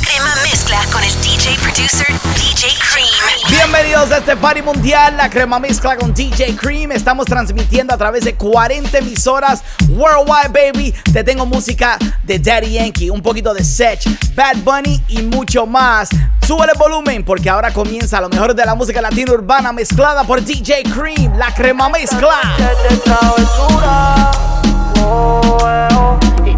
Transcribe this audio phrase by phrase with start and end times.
[0.00, 3.50] Crema mezcla con el DJ producer DJ Cream.
[3.50, 6.92] Bienvenidos a este party mundial, la crema mezcla con DJ Cream.
[6.92, 10.94] Estamos transmitiendo a través de 40 emisoras worldwide, baby.
[11.12, 14.02] Te tengo música de Daddy Yankee, un poquito de Sech,
[14.34, 16.08] Bad Bunny y mucho más.
[16.46, 20.42] Sube el volumen porque ahora comienza lo mejor de la música latina urbana mezclada por
[20.42, 22.40] DJ Cream, la crema mezcla.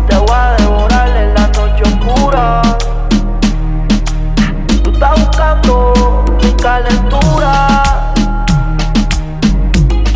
[0.08, 0.63] te
[6.64, 7.68] calentura.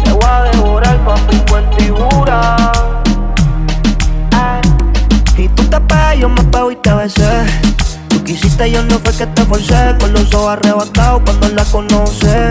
[0.02, 2.56] Te voy a devorar con mi cuentibura.
[5.36, 7.44] Y tú te pegas, yo me pego y te besé.
[8.08, 9.94] Tú quisiste, yo no fue que te forcé.
[10.00, 12.50] Con los ojos arrebatados cuando la conoce.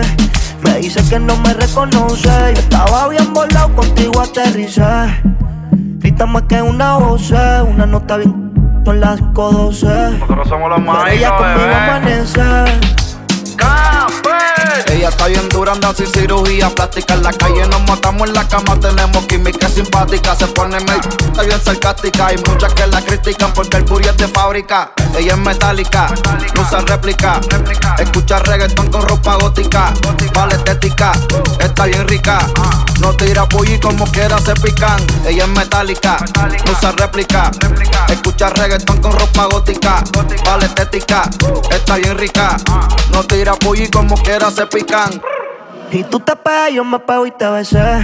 [0.62, 2.28] Me dice que no me reconoce.
[2.54, 4.82] Yo estaba bien volado, contigo aterricé.
[5.98, 8.48] Grita más que una voz, una nota bien.
[8.84, 10.18] Son las 5.12.
[10.18, 12.97] Nosotros somos los Ella conmigo amanece.
[15.08, 17.14] Está bien dura, anda sin cirugía plástica.
[17.14, 20.36] En la calle nos matamos en la cama, tenemos química simpática.
[20.36, 22.26] Se pone medio, está bien sarcástica.
[22.26, 24.92] Hay muchas que la critican porque el puri es de fábrica.
[25.16, 26.12] Ella es metálica,
[26.54, 27.40] no usa réplica.
[27.98, 29.92] Escucha reggaetón con ropa gótica.
[30.34, 31.12] Vale estética,
[31.58, 32.46] está bien rica.
[33.00, 35.00] No tira y como quiera se pican.
[35.26, 36.18] Ella es metálica,
[36.66, 37.50] no usa réplica.
[38.08, 40.04] Escucha reggaetón con ropa gótica.
[40.44, 41.22] Vale estética,
[41.70, 42.56] está bien rica.
[43.10, 44.97] No tira y como quiera se pican.
[45.90, 48.00] Y tú te pegas, yo me pego y te besé.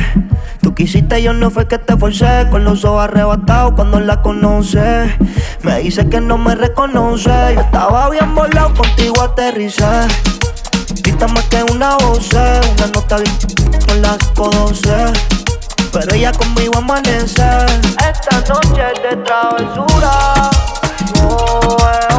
[0.62, 2.47] Tú quisiste, yo no fue que te forcé.
[2.51, 5.14] Con los ojos arrebatados cuando la conoce.
[5.62, 7.31] Me dice que no me reconoce.
[7.55, 9.84] Yo estaba bien volado, contigo aterricé.
[11.03, 13.36] Grita más que una voz, una nota bien
[13.86, 15.12] con las 12.
[15.92, 17.45] Pero ella conmigo amanece.
[18.08, 20.51] Esta noche es de travesura.
[21.23, 22.14] Oh, eh,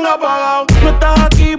[0.00, 0.66] tenga apagado.
[0.82, 1.56] No estás aquí,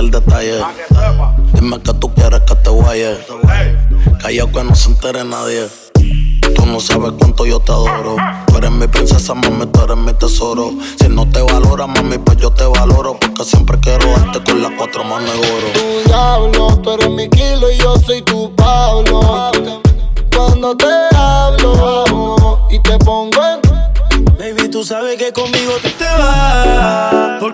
[0.00, 0.64] el detalle.
[1.52, 3.18] Dime que tú quieres que te guaye.
[4.20, 5.68] Callao que no se entere nadie.
[6.54, 8.16] Tú no sabes cuánto yo te adoro.
[8.46, 10.72] Tú eres mi princesa, mami, tú eres mi tesoro.
[10.98, 13.18] Si no te valora, mami, pues yo te valoro.
[13.20, 15.66] Porque siempre quiero darte con las cuatro manos de oro.
[15.74, 19.20] Tu diablo, tú eres mi kilo y yo soy tu Pablo.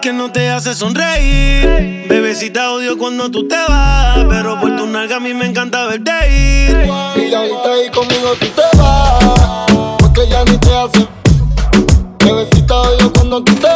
[0.07, 2.07] que no te hace sonreír.
[2.09, 6.13] Bebecita odio cuando tú te vas, pero por tu nalga a mí me encanta verte
[6.31, 6.87] ir.
[7.17, 11.09] Y ahorita ahí conmigo tú te vas, porque ya ni te hace.
[12.25, 13.76] Bebecita odio cuando tú te vas.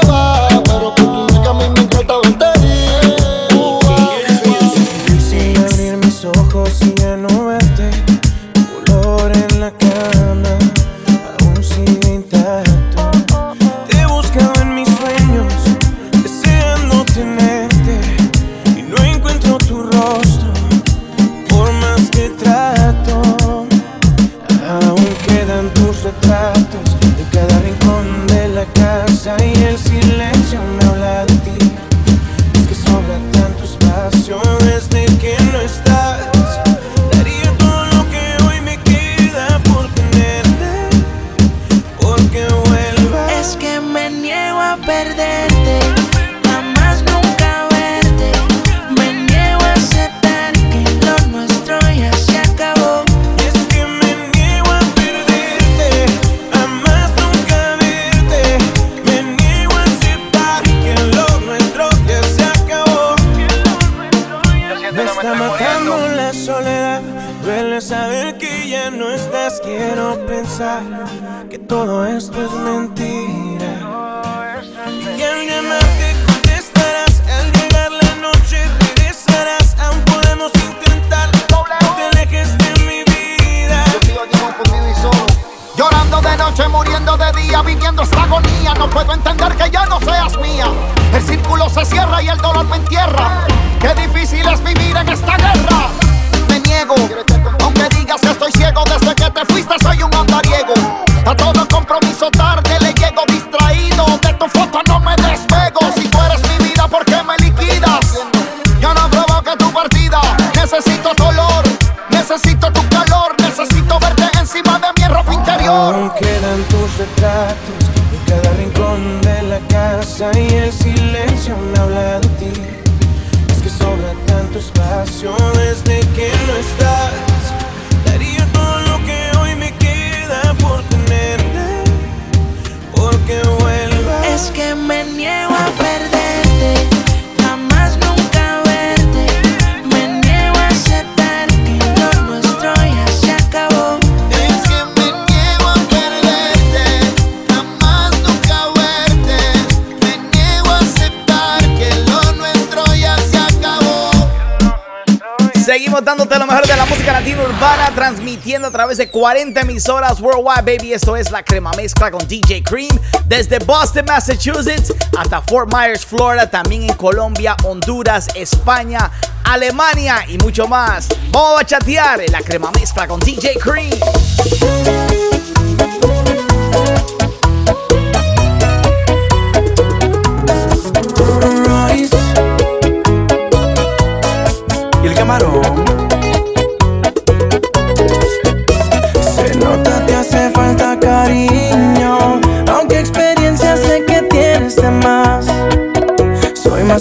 [155.70, 160.20] Seguimos dándote lo mejor de la música latina urbana, transmitiendo a través de 40 emisoras
[160.20, 160.94] worldwide, baby.
[160.94, 162.90] Esto es la crema mezcla con DJ Cream,
[163.26, 169.12] desde Boston, Massachusetts, hasta Fort Myers, Florida, también en Colombia, Honduras, España,
[169.44, 171.06] Alemania y mucho más.
[171.30, 174.99] Vamos a chatear en la crema mezcla con DJ Cream.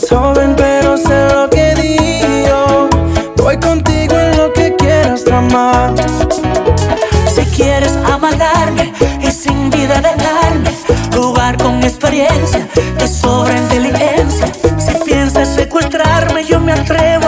[0.09, 2.89] saben, pero sé lo que digo.
[3.37, 5.93] Voy contigo en lo que quieras tramar.
[7.33, 10.71] Si quieres amarrarme y sin vida dejarme,
[11.13, 14.47] jugar con experiencia, te sobra inteligencia.
[14.79, 17.18] Si piensas secuestrarme, yo me atrevo.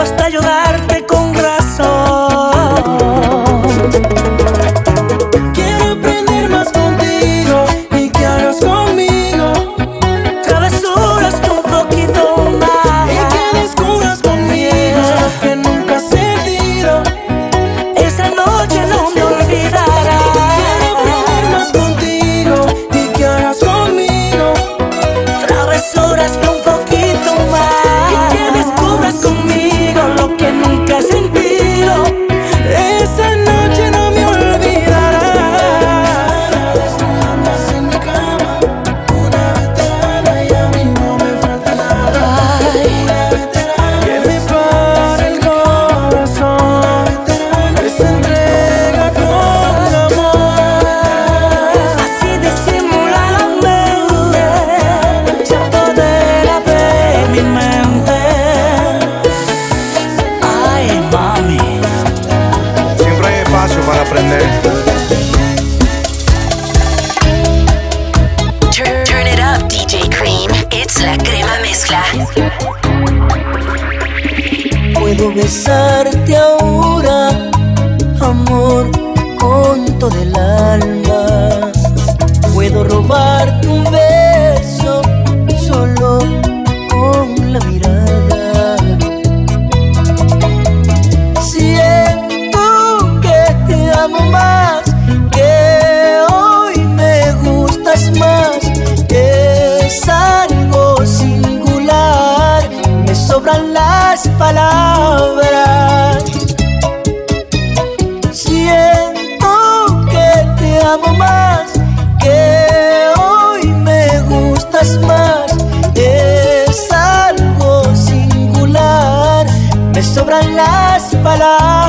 [121.22, 121.81] pala.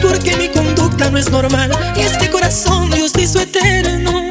[0.00, 4.28] porque mi conducta no es normal y este corazón Dios hizo eterno.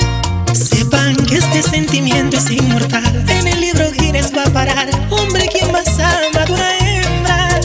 [0.54, 5.72] Sepan que este sentimiento es inmortal, en el libro Gires va a parar, hombre quien
[5.72, 7.60] más ama a una hembra.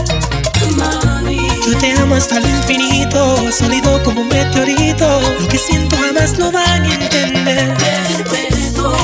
[1.66, 6.50] Yo te amo hasta el infinito, sólido como un meteorito, lo que siento jamás lo
[6.52, 7.74] van a entender.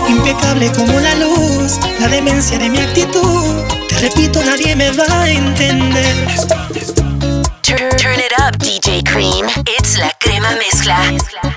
[0.08, 5.30] Impecable como la luz, la demencia de mi actitud, te repito nadie me va a
[5.30, 6.14] entender.
[7.64, 8.57] Turn it up.
[9.12, 9.46] Cream.
[9.66, 11.47] It's la crema mezcla.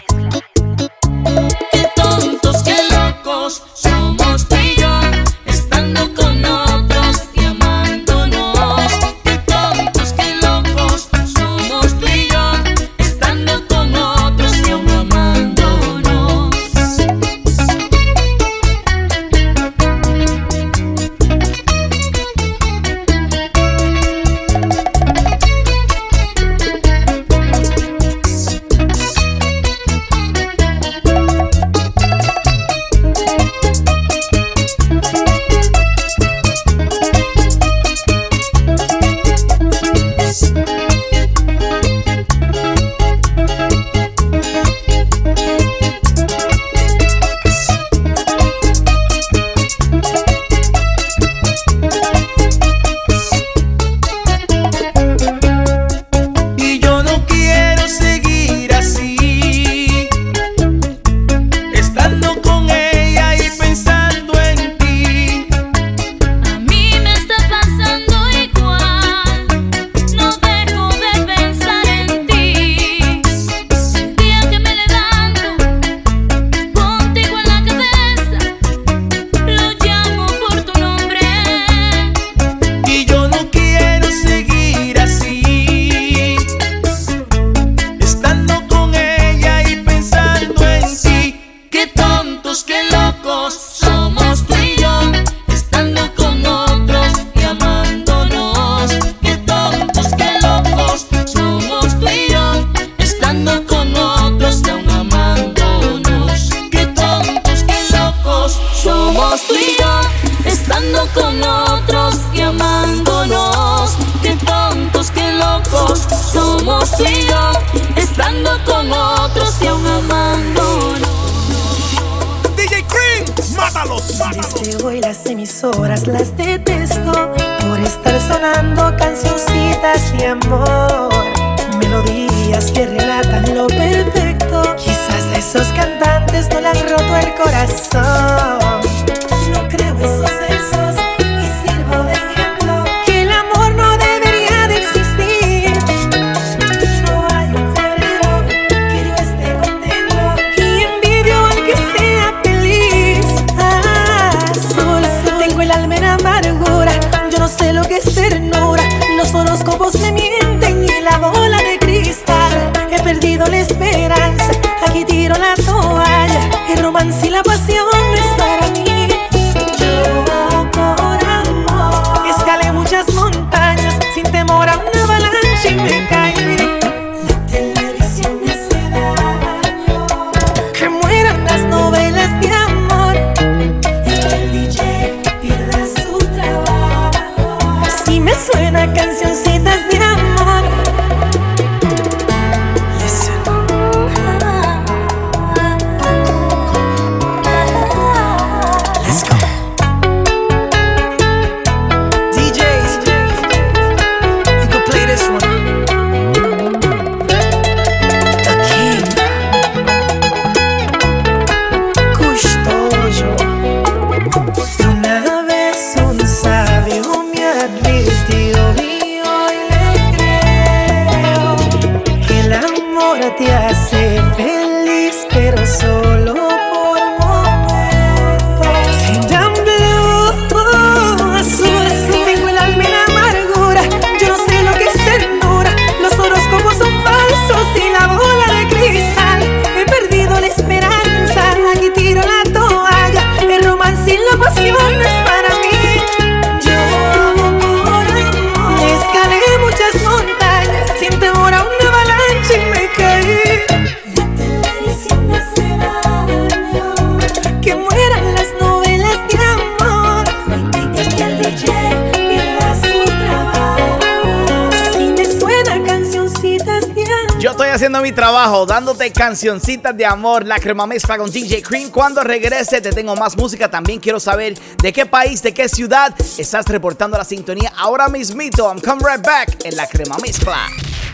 [268.42, 271.92] Dándote cancioncitas de amor, la crema mezcla con DJ Cream.
[271.92, 273.70] Cuando regrese te tengo más música.
[273.70, 278.66] También quiero saber de qué país, de qué ciudad estás reportando la sintonía ahora mismito.
[278.66, 280.58] I'm come right back en la crema mezcla.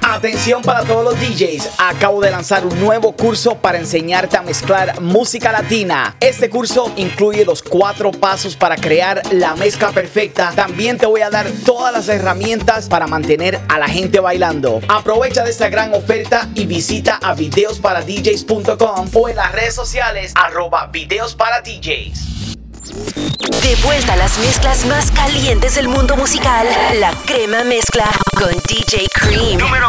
[0.10, 1.72] Atención para todos los DJs.
[1.78, 6.16] Acabo de lanzar un nuevo curso para enseñarte a mezclar música latina.
[6.22, 10.54] Este curso incluye los cuatro pasos para crear la mezcla perfecta.
[10.56, 14.80] También te voy a dar todas las herramientas para mantener a la gente bailando.
[14.88, 20.88] Aprovecha de esta gran oferta y visita a videosparadjs.com o en las redes sociales arroba
[20.88, 22.48] videos para DJs.
[23.62, 26.66] De vuelta a las mezclas más calientes del mundo musical,
[26.98, 29.60] la crema mezcla con DJ Cream.
[29.60, 29.88] Número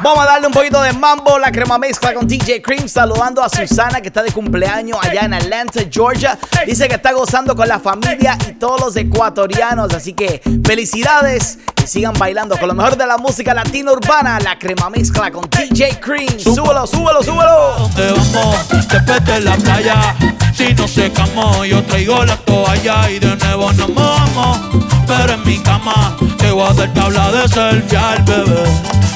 [0.00, 3.48] Vamos a darle un poquito de mambo, la crema mezcla con DJ Cream, saludando a
[3.48, 6.38] Susana que está de cumpleaños allá en Atlanta, Georgia.
[6.66, 11.86] Dice que está gozando con la familia y todos los ecuatorianos, así que felicidades y
[11.88, 15.98] sigan bailando con lo mejor de la música latina urbana, la crema mezcla con DJ
[15.98, 16.38] Cream.
[16.38, 17.74] Súbelo, súbelo, súbelo.
[17.78, 18.68] ¿Dónde vamos?
[18.88, 20.14] Después de la playa.
[20.54, 24.58] Si no secamos, yo traigo la toalla y de nuevo nos mojamos.
[25.06, 26.16] Pero en mi cama
[26.58, 28.64] voy a dar tabla de selfie al bebé.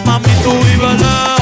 [0.07, 1.42] Mami, tú vives lejos,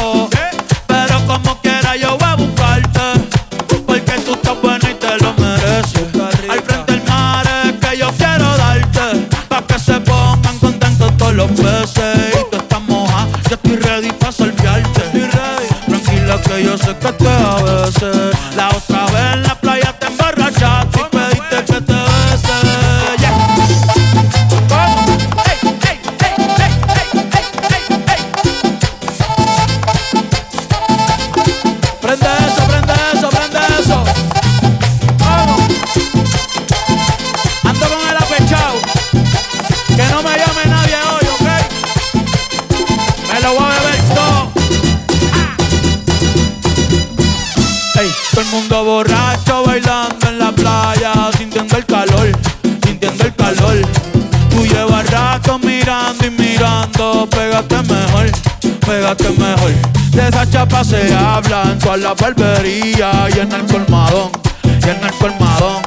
[60.84, 64.30] se habla en todas las barberías y en el colmadón,
[64.64, 65.82] y en el colmadón.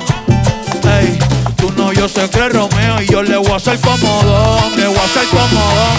[0.84, 1.18] Ey,
[1.58, 4.88] tú no, yo sé que es Romeo y yo le voy a hacer comodón, le
[4.88, 5.98] voy a hacer comodón.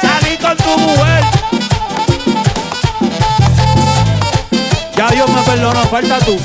[0.00, 1.24] Salí con tu mujer.
[4.96, 6.38] Ya Dios me perdonó, falta tú.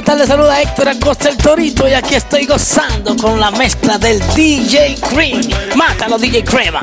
[0.00, 0.18] ¿qué tal?
[0.18, 4.96] Les saluda Héctor Acosta el Torito y aquí estoy gozando con la mezcla del DJ
[5.10, 5.42] Cream.
[5.76, 6.80] Mátalo, DJ Crema.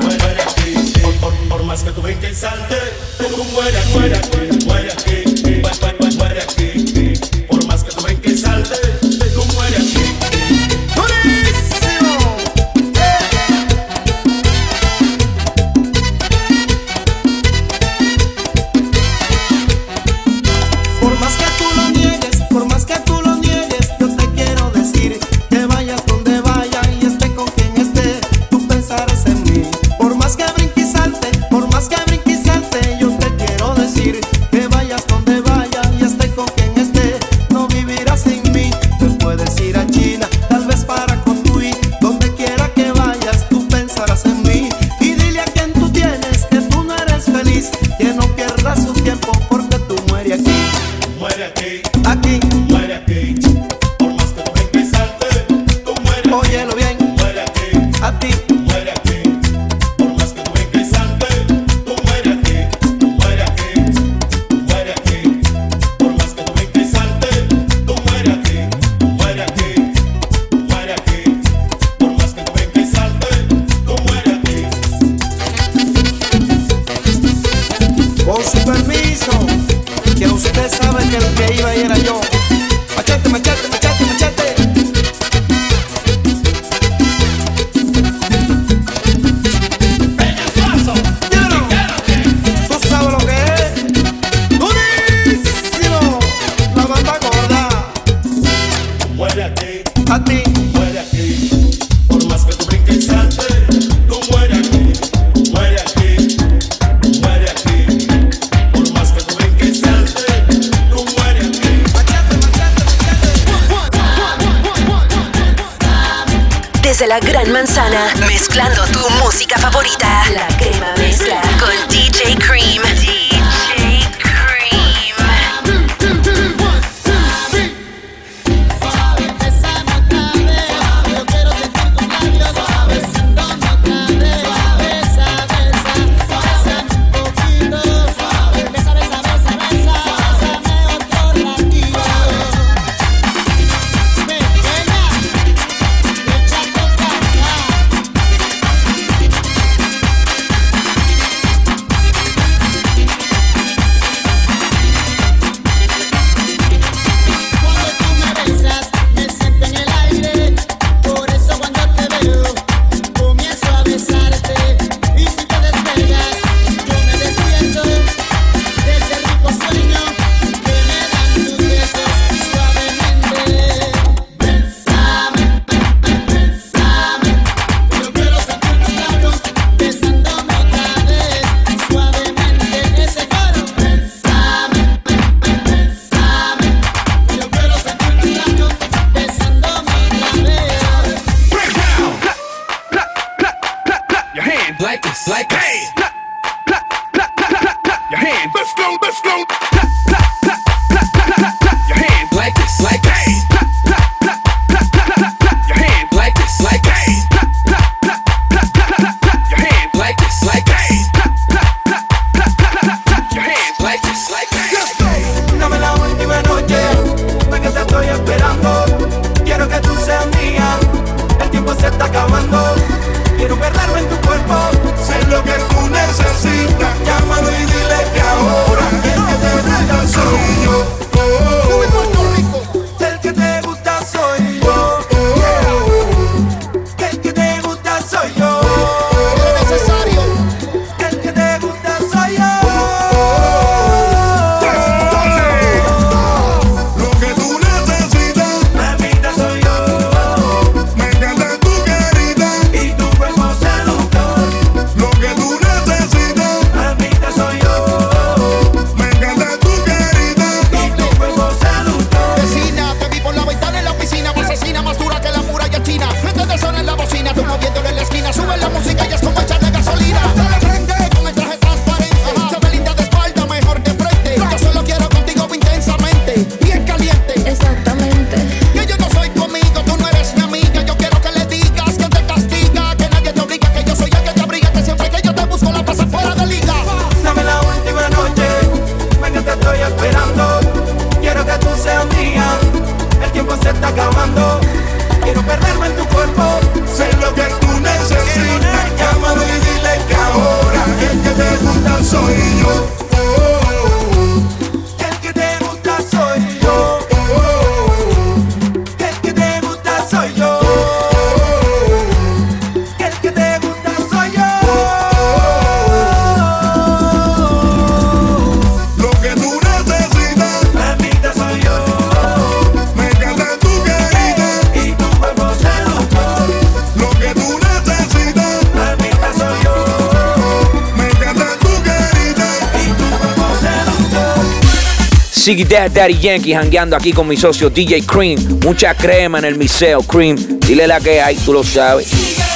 [335.58, 338.60] Ziggy Dad, Daddy Yankee, jangueando aquí con mi socio DJ Cream.
[338.62, 340.36] Mucha crema en el miseo, Cream.
[340.60, 342.47] Dile la que hay, tú lo sabes.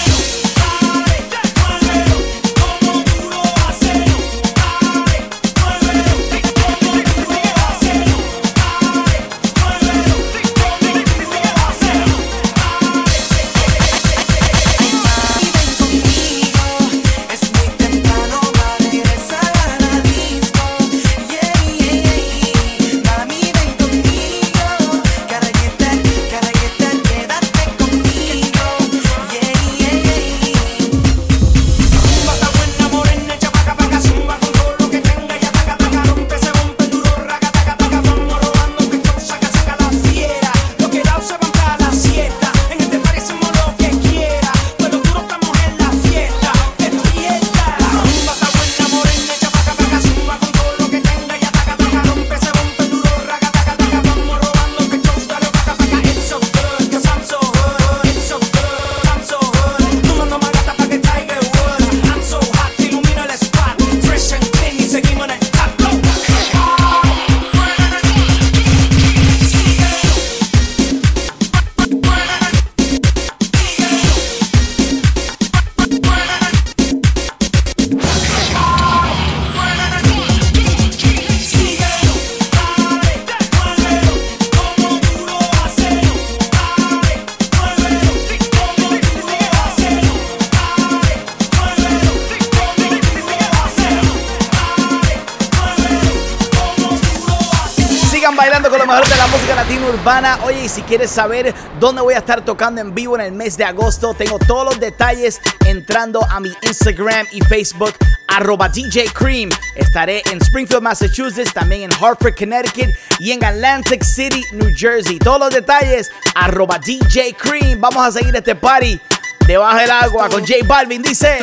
[100.93, 104.39] Quieres saber dónde voy a estar tocando en vivo en el mes de agosto, tengo
[104.39, 107.95] todos los detalles entrando a mi Instagram y Facebook,
[108.29, 109.49] arroba DJ Cream.
[109.75, 115.19] Estaré en Springfield, Massachusetts, también en Hartford, Connecticut y en Atlantic City, New Jersey.
[115.19, 117.81] Todos los detalles, arroba DJ Cream.
[117.81, 119.01] Vamos a seguir este party
[119.47, 121.01] debajo del agua con J Balvin.
[121.01, 121.39] Dice...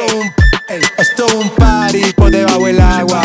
[0.99, 3.23] Esto es un party por debajo del agua.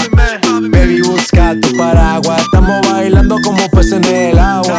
[0.71, 2.41] Baby, busca tu paraguas.
[2.41, 4.79] Estamos bailando como peces en el agua.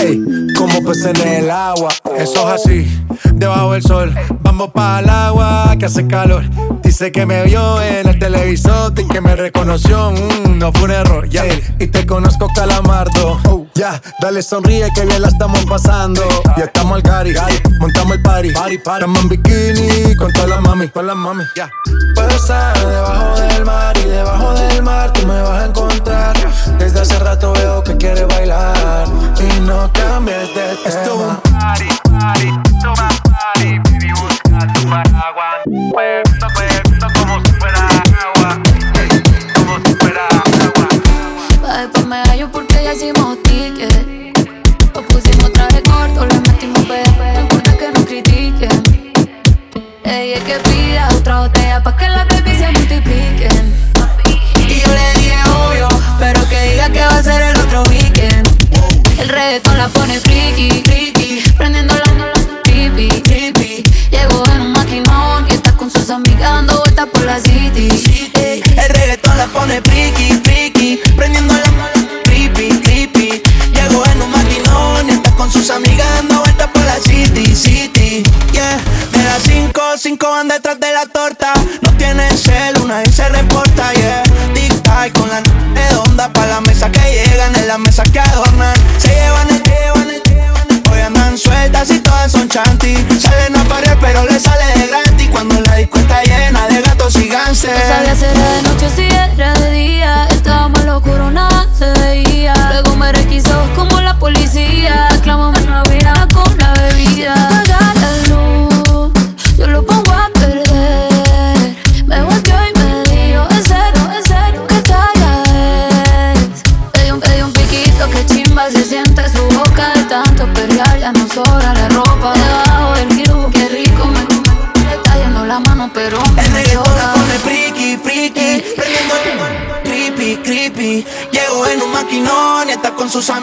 [0.00, 0.22] Ey,
[0.56, 1.88] como peces en el agua.
[2.16, 4.14] Eso es así, debajo del sol.
[4.40, 6.44] Vamos para el agua que hace calor.
[6.82, 10.12] Dice que me vio en el televisor y que me reconoció.
[10.12, 11.44] Mm, no fue un error, ya.
[11.78, 13.38] Y te conozco, calamardo.
[13.48, 16.22] Oh, ya, dale sonríe que bien la estamos pasando.
[16.56, 17.34] Ya estamos al cari,
[17.80, 18.48] montamos el party.
[18.48, 21.44] Estamos en bikini con todas las mami, con las mami.
[21.56, 21.70] Ya.
[22.14, 26.36] Puedo estar debajo del mar y debajo del mar tú me vas a encontrar.
[26.78, 28.45] Desde hace rato veo que quieres bailar
[30.54, 31.05] that, that, that.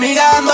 [0.04, 0.53] Con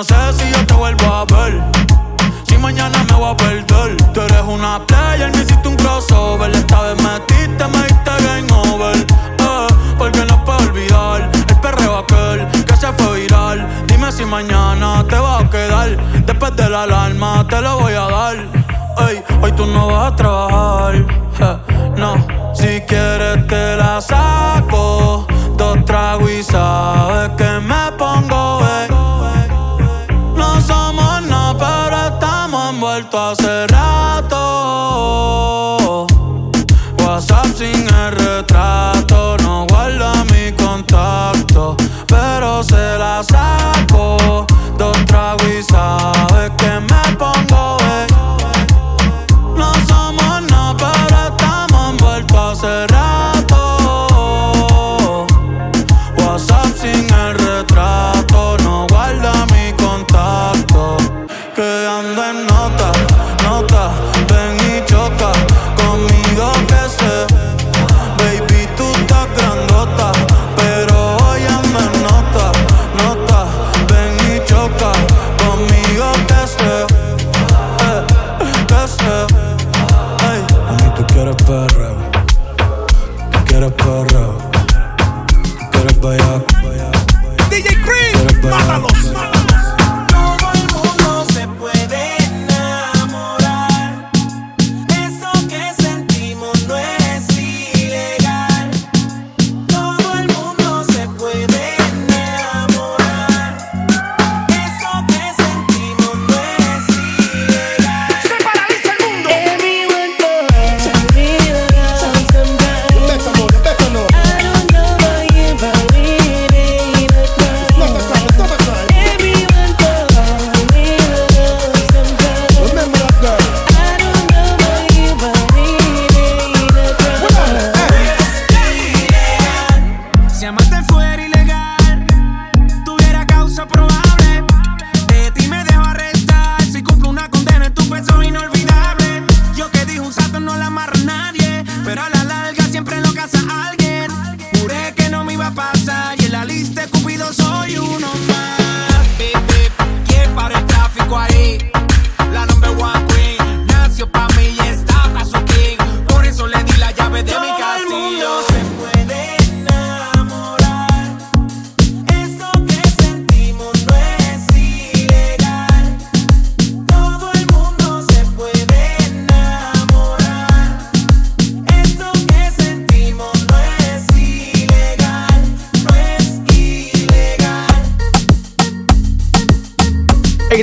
[0.00, 0.89] no sé si yo te voy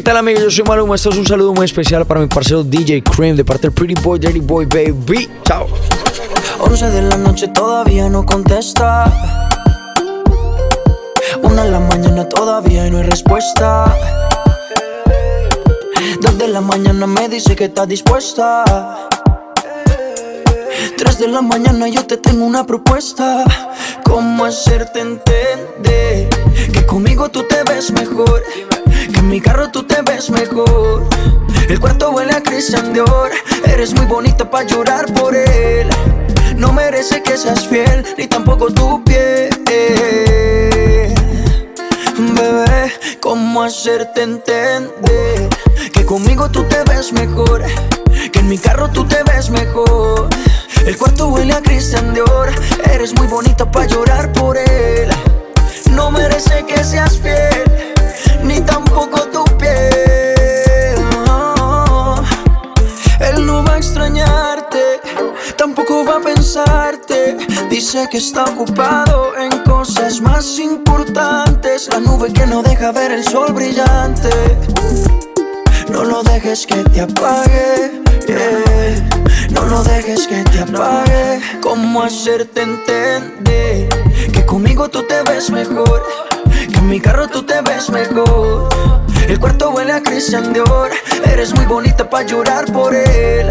[0.08, 0.44] tal amigos?
[0.44, 3.44] Yo soy Maluma, esto es un saludo muy especial para mi parcero DJ Cream de
[3.44, 5.30] parte del Pretty Boy, Dirty Boy Baby.
[5.44, 5.68] Chao.
[6.62, 9.12] 11 de la noche todavía no contesta.
[11.44, 13.94] Una de la mañana todavía no hay respuesta.
[16.22, 18.64] Dos de la mañana me dice que está dispuesta.
[20.98, 23.44] 3 de la mañana yo te tengo una propuesta.
[24.04, 26.28] ¿Cómo hacerte entender
[26.74, 28.44] que conmigo tú te ves mejor?
[29.14, 31.08] Que en mi carro tú te ves mejor.
[31.70, 33.30] El cuarto huele a Christian Dior.
[33.66, 35.88] Eres muy bonita para llorar por él.
[36.56, 39.50] No merece que seas fiel, ni tampoco tu piel.
[42.18, 42.92] Bebé,
[43.22, 45.50] ¿cómo hacerte entender
[45.94, 47.64] que conmigo tú te ves mejor?
[48.32, 50.28] Que en mi carro tú te ves mejor.
[61.12, 62.16] No.
[63.20, 65.02] Él no va a extrañarte,
[65.58, 67.38] tampoco va a pensarte.
[67.70, 71.90] Dice que está ocupado en cosas más importantes.
[71.92, 74.30] La nube que no deja ver el sol brillante.
[75.90, 77.98] No lo dejes que te apague.
[78.28, 79.17] yeah.
[79.52, 81.42] No lo dejes que te apague.
[81.62, 83.90] ¿Cómo hacerte entender
[84.32, 86.04] que conmigo tú te ves mejor?
[86.72, 88.70] Que en mi carro tú te ves mejor.
[89.28, 90.92] El cuarto huele a Christian Dior.
[91.26, 93.48] Eres muy bonita para llorar por él.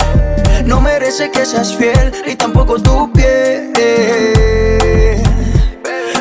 [0.65, 3.73] No merece que seas fiel, ni tampoco tu piel.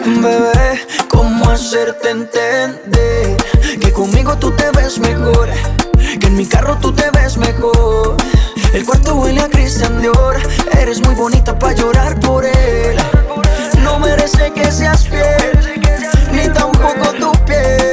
[0.05, 3.37] Bebé, ¿cómo hacerte entender
[3.79, 5.49] que conmigo tú te ves mejor?
[6.19, 8.17] Que en mi carro tú te ves mejor.
[8.75, 10.35] El cuarto huele a Christian Dior.
[10.77, 12.97] Eres muy bonita para llorar por él.
[13.81, 15.79] No merece que seas fiel,
[16.33, 17.84] ni tampoco tu piel.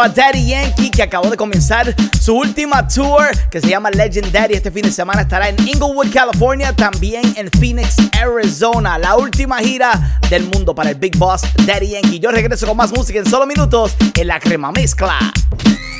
[0.00, 4.54] A Daddy Yankee que acabó de comenzar su última tour que se llama Legendary.
[4.54, 8.98] Este fin de semana estará en Inglewood, California, también en Phoenix, Arizona.
[8.98, 12.18] La última gira del mundo para el Big Boss Daddy Yankee.
[12.18, 15.18] Yo regreso con más música en solo minutos en la crema mezcla.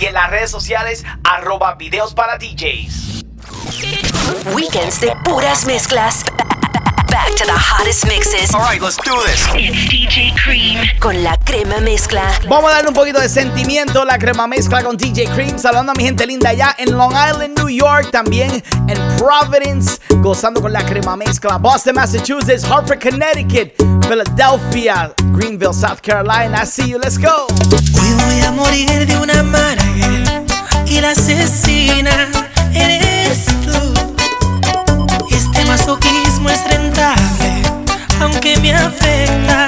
[0.00, 3.24] y en las redes sociales arroba videos para DJs.
[4.54, 6.24] Weekends de puras mezclas.
[7.10, 8.54] Back to the hottest mixes.
[8.54, 9.46] All right, let's do this.
[9.54, 12.22] It's DJ Cream con la crema mezcla.
[12.48, 15.94] Vamos a darle un poquito de sentimiento, la crema mezcla con DJ Cream, saludando a
[15.94, 20.84] mi gente linda allá en Long Island, New York, también en Providence, gozando con la
[20.84, 23.72] crema mezcla, Boston, Massachusetts, Hartford, Connecticut,
[24.08, 26.56] Philadelphia, Greenville, South Carolina.
[26.62, 27.46] I see you, let's go.
[28.00, 30.42] Hoy voy a morir de una manera
[30.86, 32.28] y la asesina
[32.72, 33.94] eres tú.
[35.30, 37.62] Este masoquismo es rentable,
[38.18, 39.67] aunque me afecta.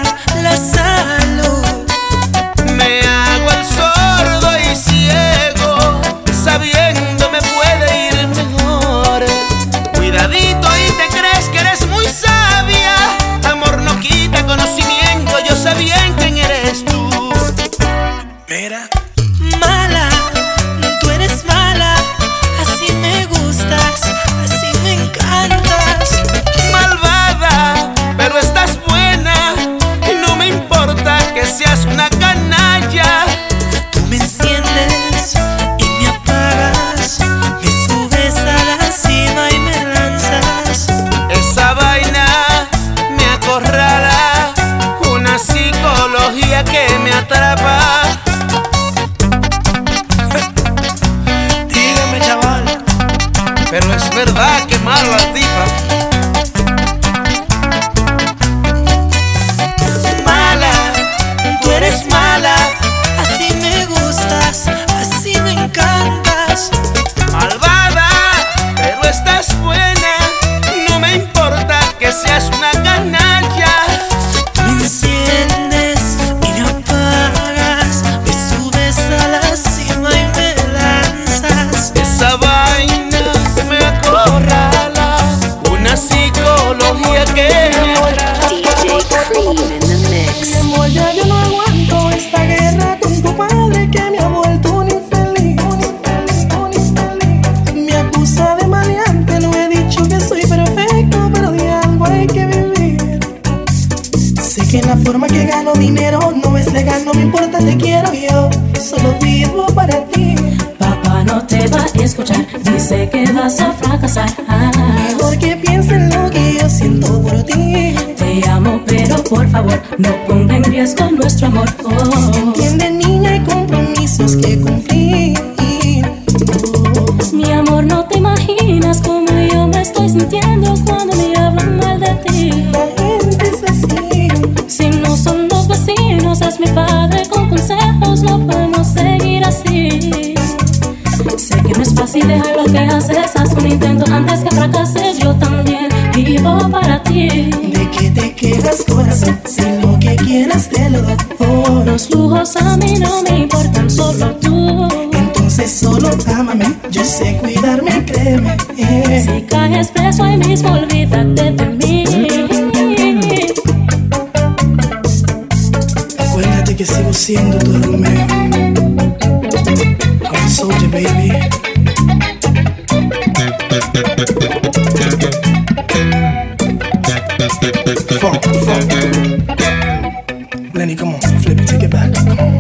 [180.81, 182.11] Lenny, come on, flip it, take it back.
[182.15, 182.59] Come on.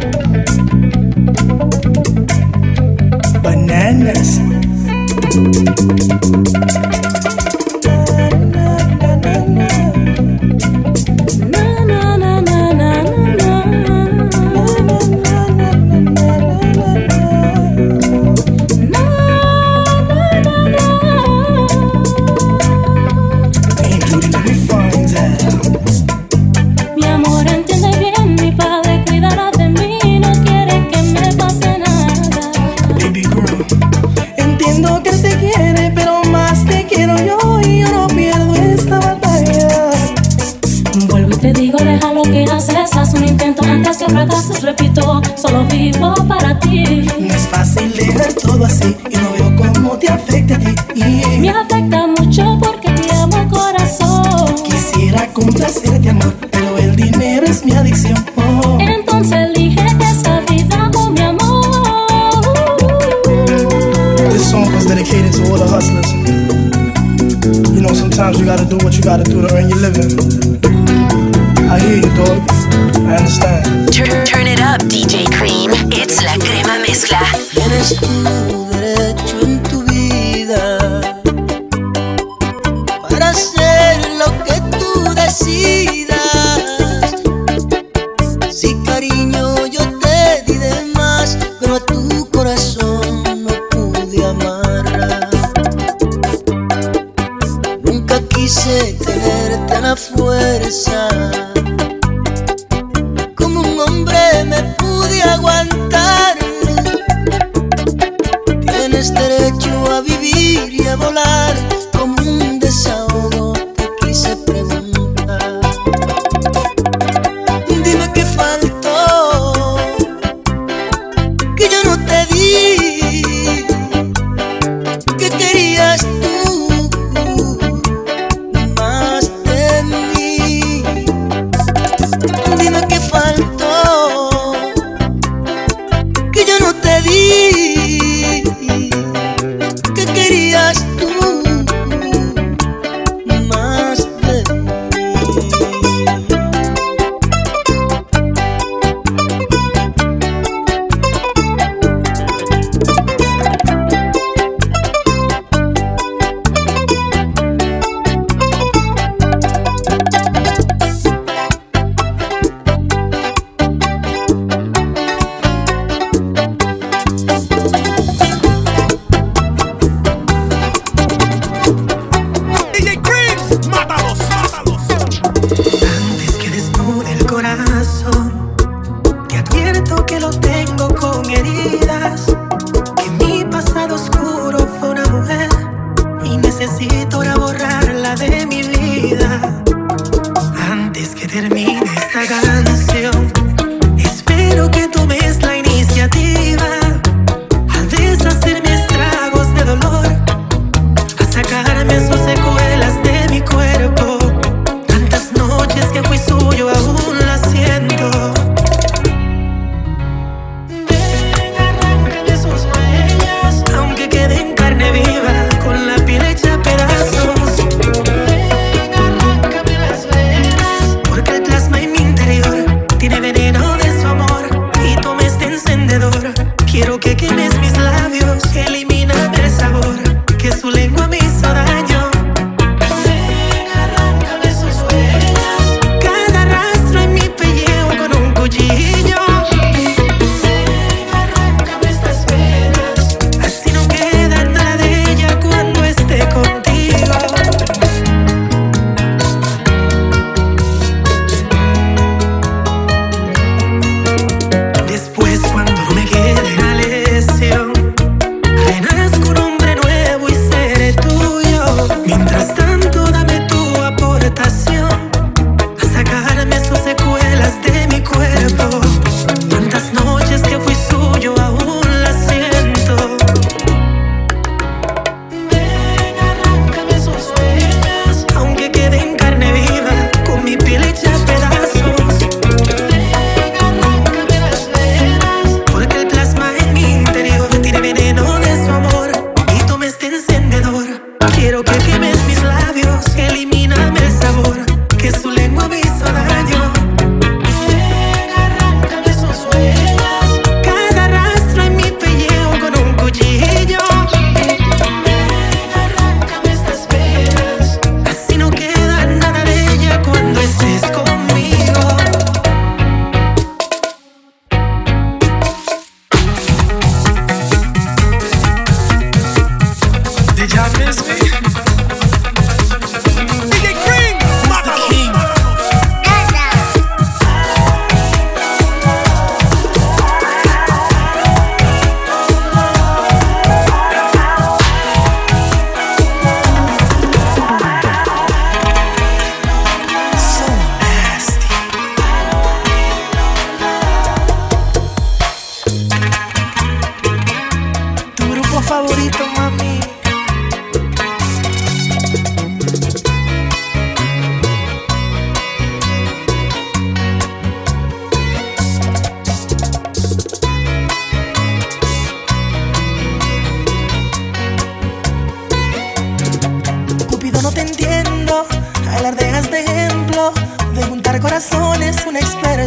[3.42, 4.40] Bananas.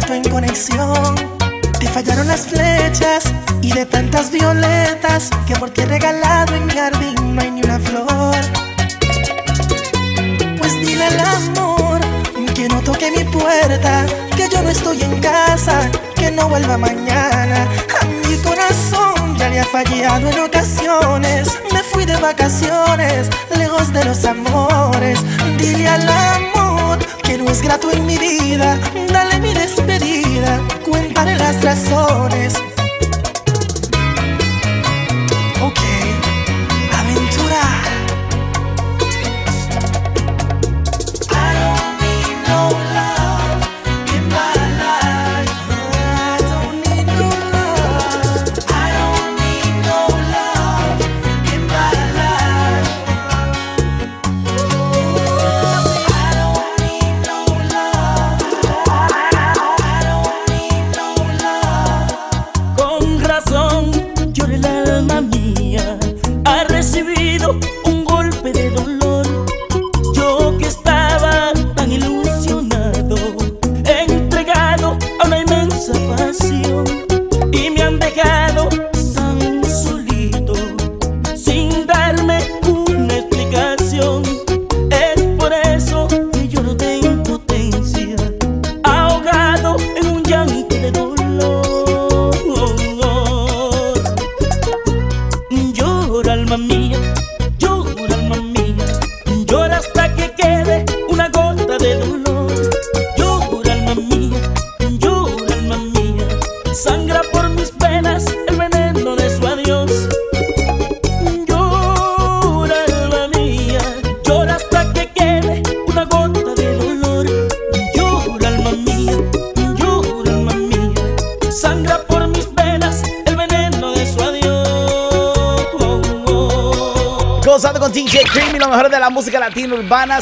[0.00, 1.14] secreto en conexión.
[1.78, 3.24] Te fallaron las flechas
[3.60, 7.62] y de tantas violetas que por ti he regalado en mi jardín no hay ni
[7.62, 8.34] una flor.
[10.58, 12.00] Pues dile al amor
[12.54, 17.68] que no toque mi puerta, que yo no estoy en casa, que no vuelva mañana.
[18.00, 21.48] A mi corazón ya le ha fallado en ocasiones.
[21.72, 25.20] Me fui de vacaciones, lejos de los amores.
[25.58, 26.43] Dile al amor
[27.22, 28.78] que no es grato en mi vida.
[29.12, 32.63] Dale mi despedida, cuéntale las razones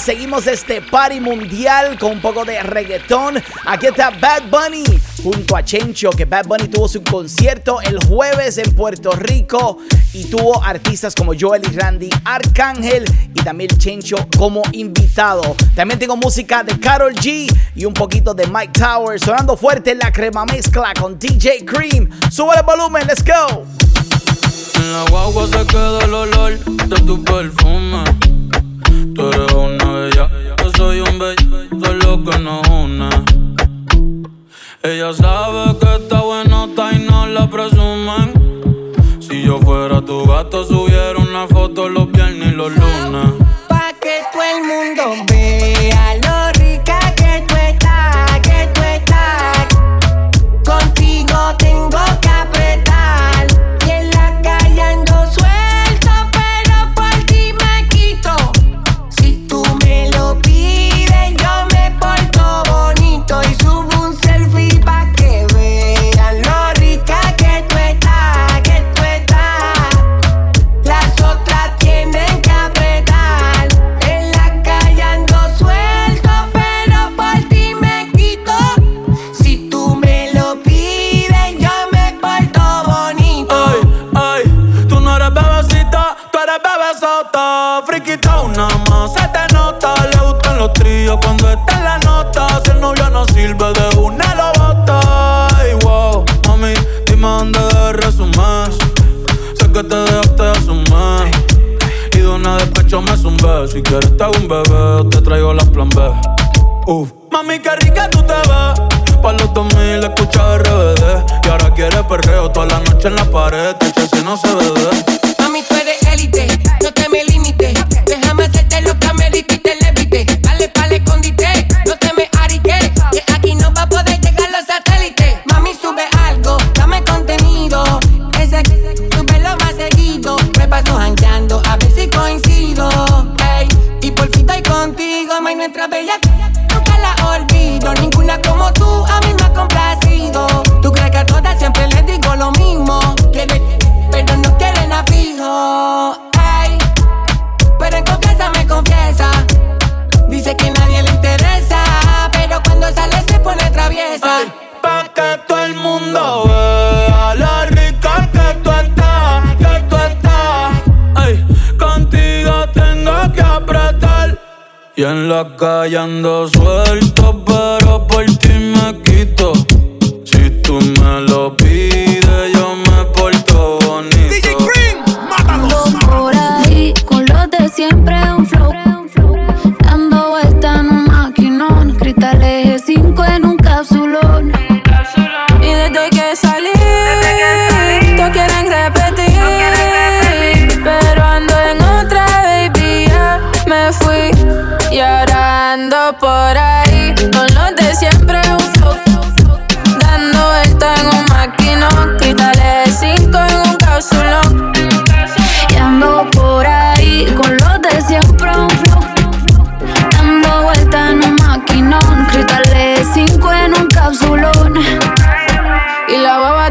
[0.01, 3.41] Seguimos este party mundial con un poco de reggaetón.
[3.65, 4.83] Aquí está Bad Bunny
[5.23, 9.79] junto a Chencho, que Bad Bunny tuvo su concierto el jueves en Puerto Rico
[10.13, 15.55] y tuvo artistas como Joel y Randy Arcángel y también Chencho como invitado.
[15.77, 17.47] También tengo música de Carol G
[17.77, 22.09] y un poquito de Mike Tower sonando fuerte la crema mezcla con DJ Cream.
[22.31, 23.65] Sube el volumen, let's go.
[24.75, 28.22] En la guagua se queda el olor de tu perfume
[39.53, 42.12] yo fuera tu gato, subiera una foto los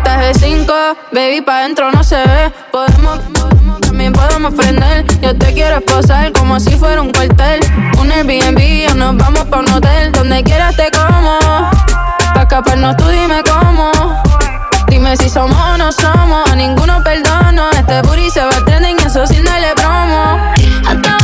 [0.01, 0.97] hasta G5.
[1.11, 2.51] Baby, pa' dentro no se ve.
[2.71, 5.05] Podemos, podemos, también podemos prender.
[5.21, 7.59] Yo te quiero esposar como si fuera un cuartel.
[7.99, 10.11] Un Airbnb o nos vamos pa' un hotel.
[10.11, 11.39] Donde quieras te como.
[12.33, 13.91] Pa' escaparnos tú dime cómo.
[14.87, 16.49] Dime si somos o no somos.
[16.49, 17.69] A ninguno perdono.
[17.71, 20.51] Este booty se va a trending y eso sin darle promo.
[20.87, 21.17] Hasta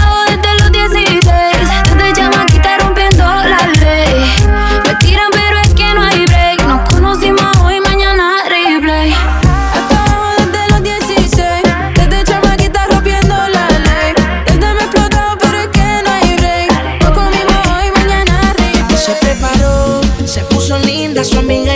[21.17, 21.66] That's what I mean.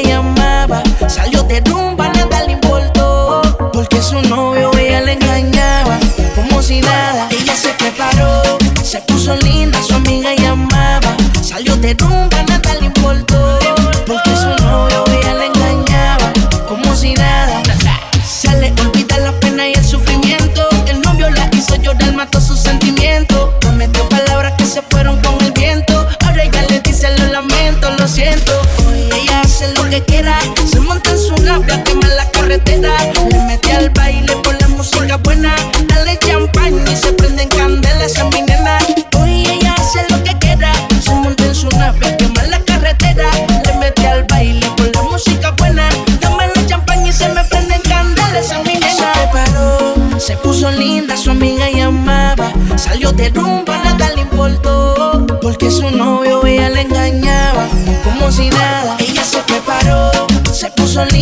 [60.92, 61.21] solito.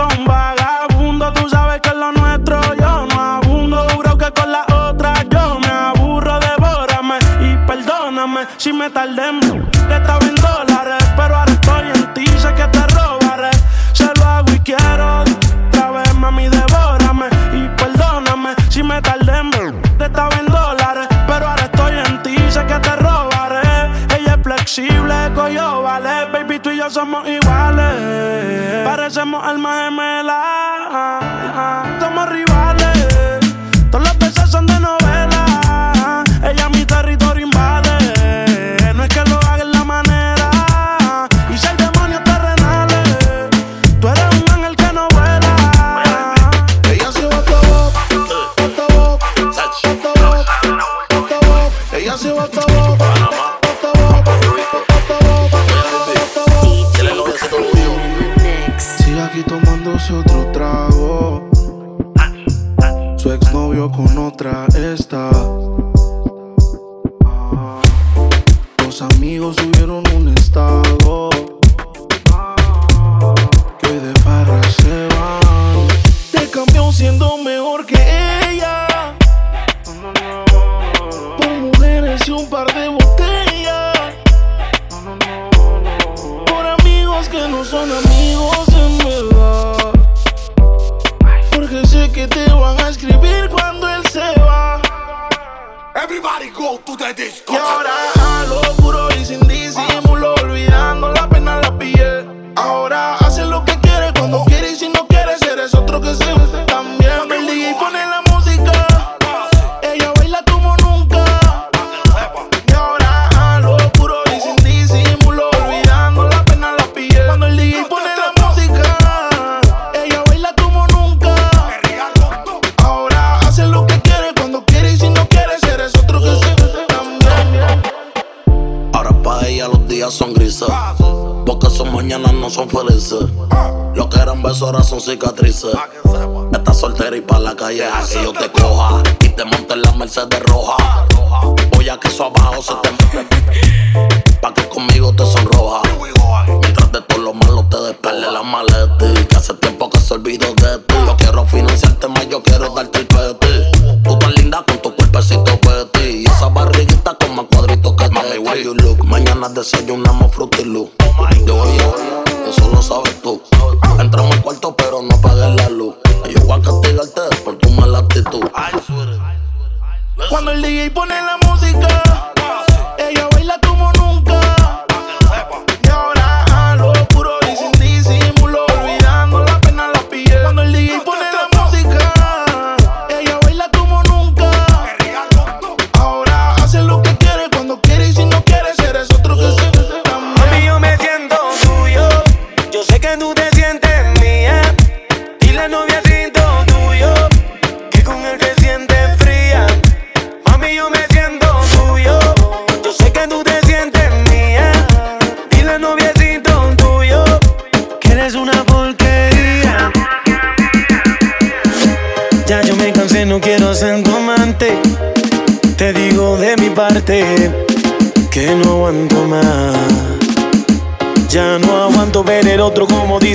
[0.00, 2.60] ratón vagabundo, tú sabes que es lo nuestro.
[2.74, 5.14] Yo no abundo, duro que con la otra.
[5.30, 9.40] Yo me aburro, devórame y perdóname si me tardé en.
[9.70, 12.26] Te estaba en dólares, pero ahora estoy en ti.
[12.38, 13.50] Sé que te robaré,
[13.92, 15.24] se lo hago y quiero.
[15.68, 19.50] Otra vez, mami, devórame y perdóname si me tardé en.
[19.98, 22.36] Te estaba en dólares, pero ahora estoy en ti.
[22.50, 23.60] Sé que te robaré.
[24.16, 26.26] Ella es flexible, coyo, vale.
[26.32, 27.39] Baby, tú y yo somos iguales
[29.10, 30.29] parecemos almas gemelas.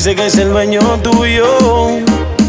[0.06, 1.98] dice que es el dueño tuyo.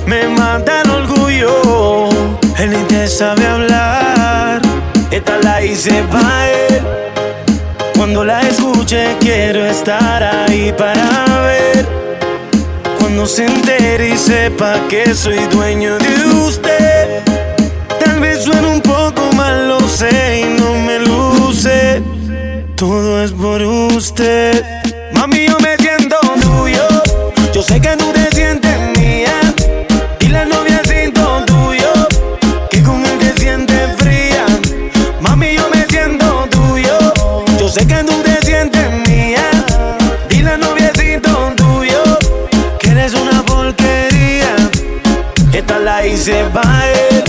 [0.04, 2.10] Me mata el orgullo.
[2.58, 4.60] Él ni te sabe hablar.
[5.10, 6.82] Esta la hice pa' él.
[7.96, 11.04] Cuando la escuche, quiero estar ahí para
[11.46, 11.86] ver.
[12.98, 17.22] Cuando se entere y sepa que soy dueño de usted.
[18.04, 22.02] Tal vez suene un poco mal, lo sé y no me luce.
[22.74, 24.75] Todo es por usted.
[27.82, 29.38] Que tú te sientes mía
[30.20, 31.92] y la novia siento tuyo.
[32.70, 34.46] Que con él te sientes fría,
[35.20, 36.98] mami, yo me siento tuyo.
[37.60, 39.44] Yo sé que tú te sientes mía
[40.30, 42.02] y la noviecito tuyo.
[42.80, 44.56] Que eres una porquería.
[45.52, 47.24] Esta la hice para él.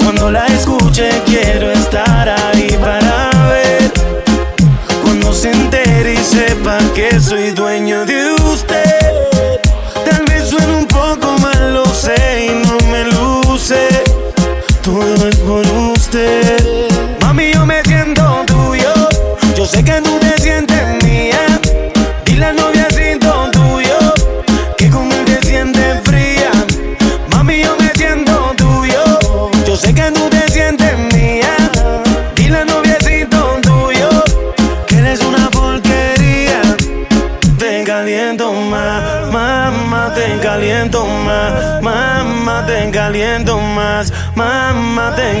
[0.00, 3.90] Cuando la escuche, quiero estar ahí para ver.
[5.02, 7.89] Cuando se entere y sepa que soy dueño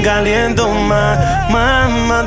[0.02, 1.18] caliento más,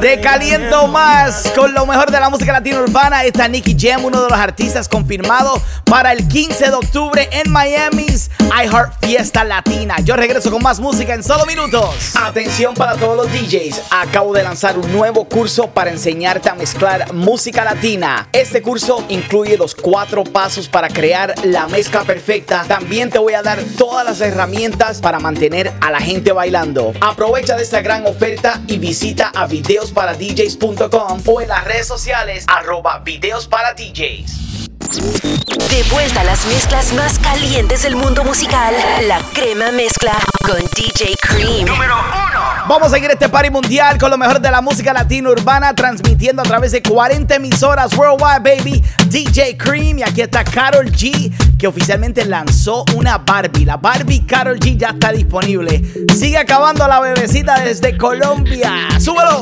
[0.01, 3.23] Te caliento más con lo mejor de la música latina urbana.
[3.23, 8.29] Está Nicky Jam, uno de los artistas confirmados para el 15 de octubre en Miami's
[8.39, 9.97] iHeart Fiesta Latina.
[10.03, 12.15] Yo regreso con más música en solo minutos.
[12.15, 13.81] Atención para todos los DJs.
[13.91, 18.27] Acabo de lanzar un nuevo curso para enseñarte a mezclar música latina.
[18.33, 22.65] Este curso incluye los cuatro pasos para crear la mezcla perfecta.
[22.67, 26.93] También te voy a dar todas las herramientas para mantener a la gente bailando.
[27.01, 29.47] Aprovecha de esta gran oferta y visita a
[29.91, 34.43] videosparadjs.com o en las redes sociales arroba videos para DJs.
[35.69, 38.73] De vuelta a las mezclas más calientes del mundo musical.
[39.07, 40.13] La crema mezcla
[40.45, 41.65] con DJ Cream.
[41.65, 41.95] Número
[42.65, 46.41] Vamos a seguir este party mundial con lo mejor de la música latina urbana, transmitiendo
[46.41, 48.81] a través de 40 emisoras worldwide, baby.
[49.09, 49.99] DJ Cream.
[49.99, 53.65] Y aquí está Carol G, que oficialmente lanzó una Barbie.
[53.65, 55.83] La Barbie Carol G ya está disponible.
[56.15, 58.71] Sigue acabando la bebecita desde Colombia.
[58.97, 59.41] ¡Súbelo!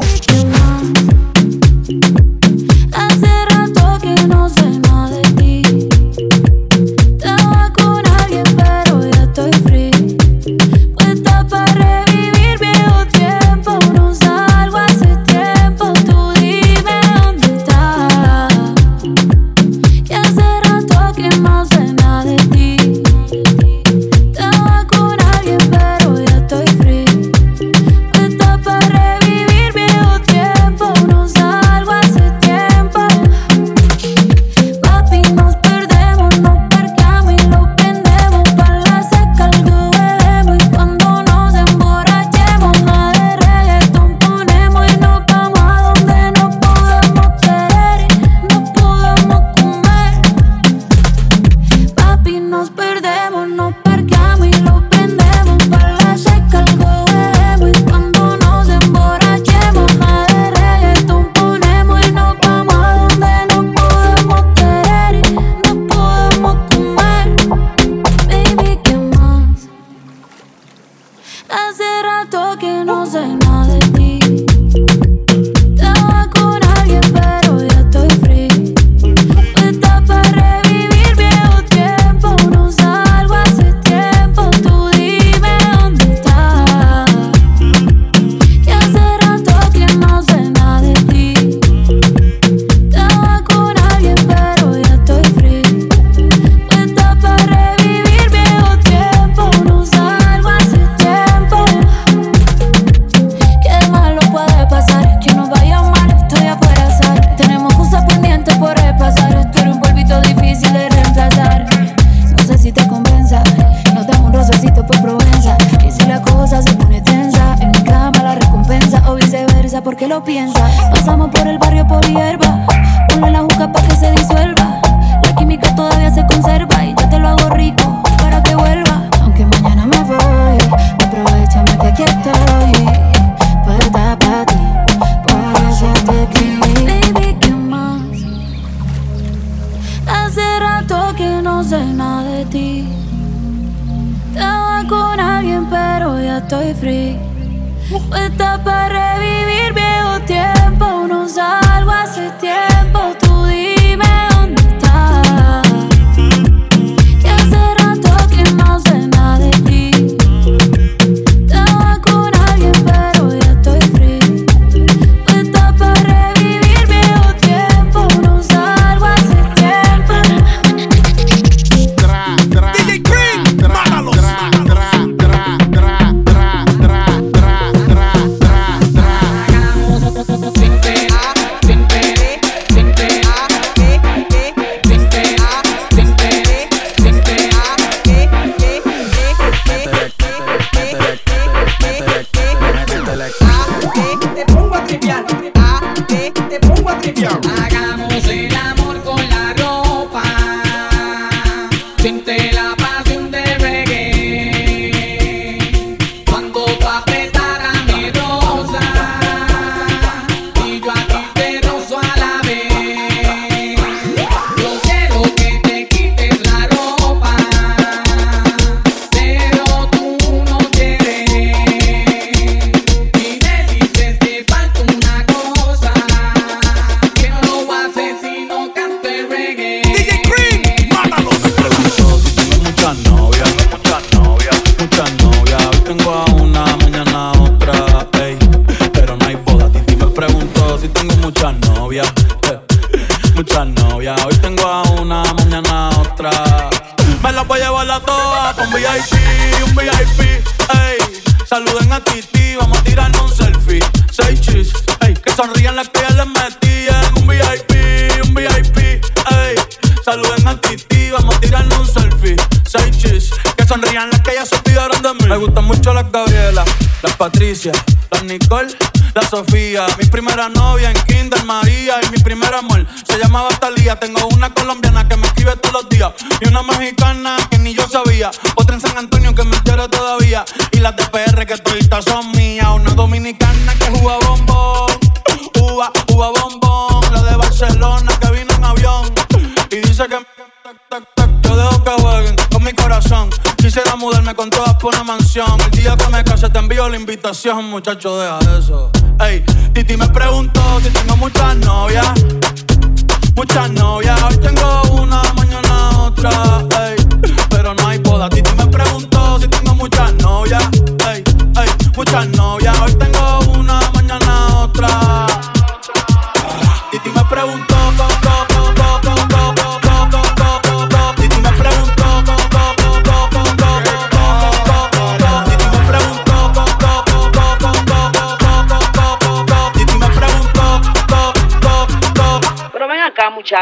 [297.43, 299.00] La invitación, muchacho, deja eso.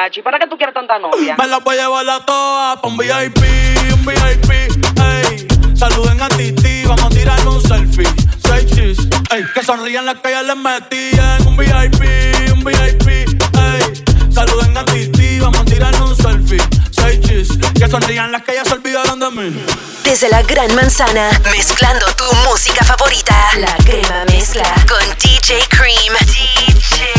[0.07, 1.35] ¿Y para qué tú quieres tanta novia?
[1.38, 3.38] Me la voy a llevar a todas pa' un VIP,
[3.93, 5.47] un VIP, ey.
[5.76, 8.07] Saluden a Titi, vamos a tirarnos un selfie.
[8.45, 8.97] Seis chis,
[9.31, 9.43] ey.
[9.53, 11.45] Que sonrían las que ya les metían.
[11.47, 14.31] Un VIP, un VIP, ey.
[14.34, 16.63] Saluden a Titi, vamos a tirarnos un selfie.
[16.91, 19.65] Seis chis, que sonrían las que ya se olvidaron de mí.
[20.03, 23.35] Desde la Gran Manzana, mezclando tu música favorita.
[23.57, 26.15] La crema mezcla con DJ Cream.
[26.26, 27.19] DJ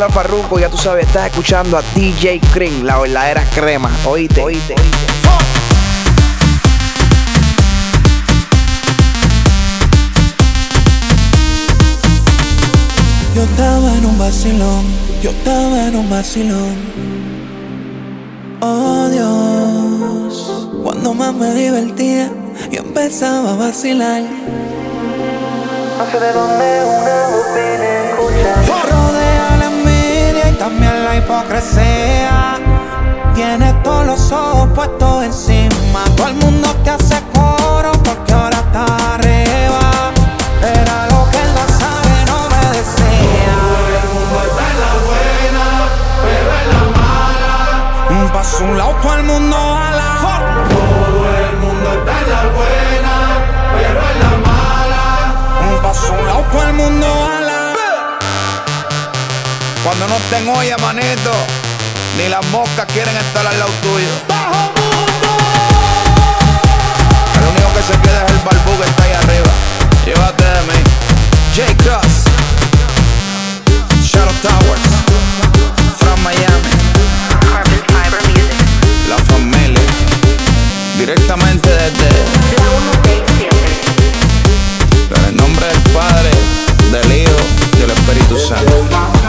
[0.00, 3.90] Lo parruco, ya tú sabes, estás escuchando a DJ Cream, la verdadera crema.
[4.06, 4.74] Oíste, oíste.
[13.34, 14.86] Yo estaba en un vacilón,
[15.22, 16.76] yo estaba en un vacilón.
[18.60, 22.32] Oh Dios, cuando más me divertía,
[22.70, 24.22] yo empezaba a vacilar.
[25.98, 27.39] No sé de dónde una
[31.20, 32.58] hipocresía.
[33.34, 36.04] Tienes todos los ojos puestos encima.
[36.16, 38.84] Todo el mundo te hace coro porque ahora está
[39.14, 40.12] arriba.
[40.62, 43.54] Era lo que él no sabe, no me decía.
[43.68, 45.64] Todo el mundo está en la buena,
[46.24, 48.22] pero en la mala.
[48.22, 50.10] Un paso a un lado, todo el mundo a la
[50.68, 53.14] Todo el mundo está en la buena,
[53.74, 55.04] pero en la mala.
[55.70, 57.19] Un paso a un lado, todo el mundo la
[59.82, 61.32] Cuando no estén olla, manito,
[62.18, 64.08] ni las moscas quieren estar al lado tuyo.
[67.34, 69.50] El único que se queda es el barbú que está ahí arriba.
[70.04, 70.78] Llévate de mí.
[71.56, 71.74] J.
[71.82, 72.24] Cross.
[74.02, 74.82] Shadow Towers.
[75.98, 76.72] From Miami.
[77.48, 78.60] Carbon Fiber Music.
[79.08, 79.80] La familia.
[80.98, 82.08] Directamente desde.
[85.16, 86.30] En el nombre del Padre,
[86.92, 87.36] del Hijo
[87.72, 89.19] y del Espíritu Santo.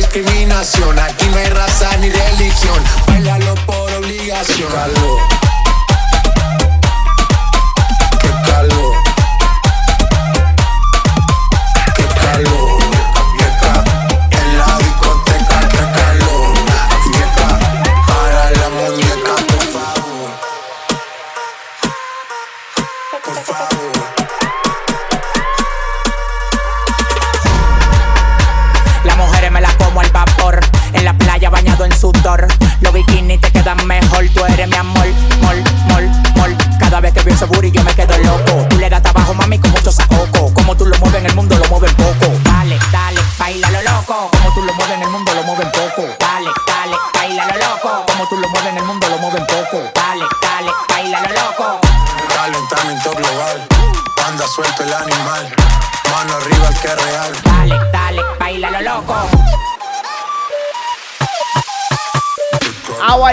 [0.00, 0.98] Discriminación.
[0.98, 2.82] Aquí no hay raza ni religión.
[3.06, 4.72] Bailalo por obligación.
[4.72, 5.49] Calor.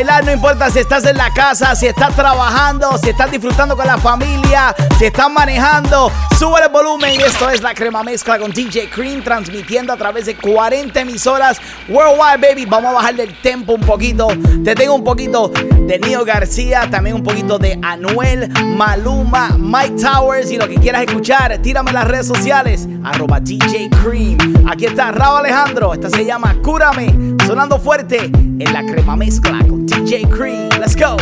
[0.06, 3.98] No importa si estás en la casa, si estás trabajando, si estás disfrutando con la
[3.98, 6.12] familia, si estás manejando.
[6.38, 10.28] Sube el volumen y esto es la crema mezcla con DJ Cream transmitiendo a través
[10.28, 11.60] de 40 emisoras
[11.90, 12.66] worldwide, baby.
[12.68, 14.28] Vamos a bajarle el tempo un poquito.
[14.64, 20.52] Te tengo un poquito de Nio García, también un poquito de Anuel, Maluma, Mike Towers
[20.52, 21.58] y lo que quieras escuchar.
[21.58, 24.38] Tírame en las redes sociales, arroba DJ Cream.
[24.70, 29.88] Aquí está Raúl Alejandro, esta se llama Cúrame, sonando fuerte en la crema mezcla con
[29.88, 30.70] DJ Cream.
[30.80, 31.18] Let's go.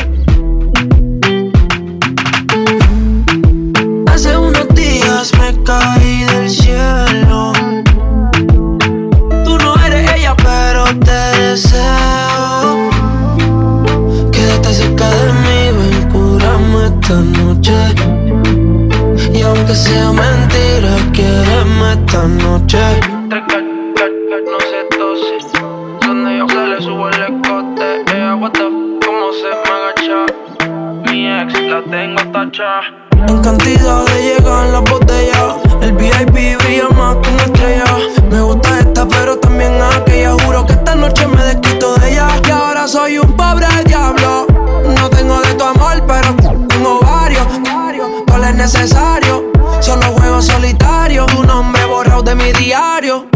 [5.33, 7.51] Me caí del cielo.
[9.43, 12.89] Tú no eres ella, pero te deseo.
[14.31, 17.73] Quédate cerca de mí, ven, cúrame esta noche.
[19.33, 22.83] Y aunque sea mentira, quiéreme esta noche.
[24.51, 25.37] No se tose,
[26.05, 28.03] donde yo se le subo el escote.
[28.13, 28.63] Ella aguanta
[29.03, 30.19] como se me agacha.
[31.11, 33.04] Mi ex la tengo tacha.
[33.27, 35.55] En cantidad de llegan las botellas.
[35.81, 37.85] El VIP brilla más que una estrella.
[38.29, 40.33] Me gusta esta, pero también aquella.
[40.43, 42.27] Juro que esta noche me desquito de ella.
[42.47, 44.47] Y ahora soy un pobre diablo.
[44.95, 46.33] No tengo de tu amor, pero
[46.67, 47.47] tengo varios.
[48.27, 49.51] ¿Cuál es necesario?
[49.79, 51.25] Solo juego solitario.
[51.27, 53.27] Tu nombre borrado de mi diario.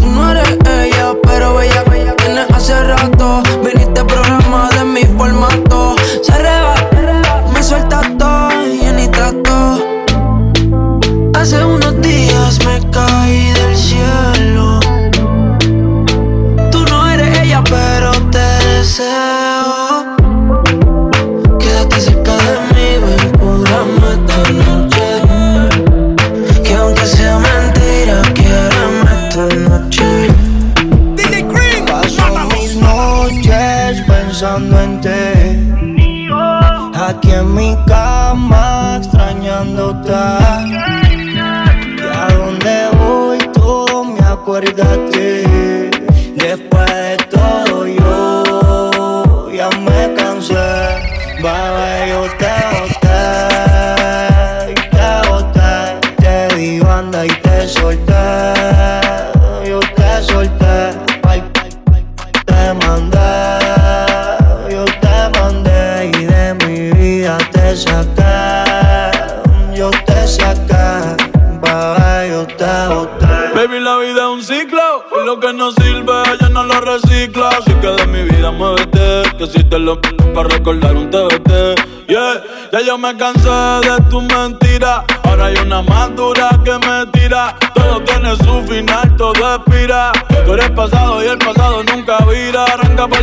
[80.69, 82.07] Un TBT.
[82.07, 85.03] Yeah, ya yo me cansé de tus mentiras.
[85.23, 87.55] Ahora hay una más dura que me tira.
[87.73, 90.11] Todo tiene su final, todo expira.
[90.45, 92.65] Tú eres pasado y el pasado nunca vira.
[92.65, 93.19] Arranca por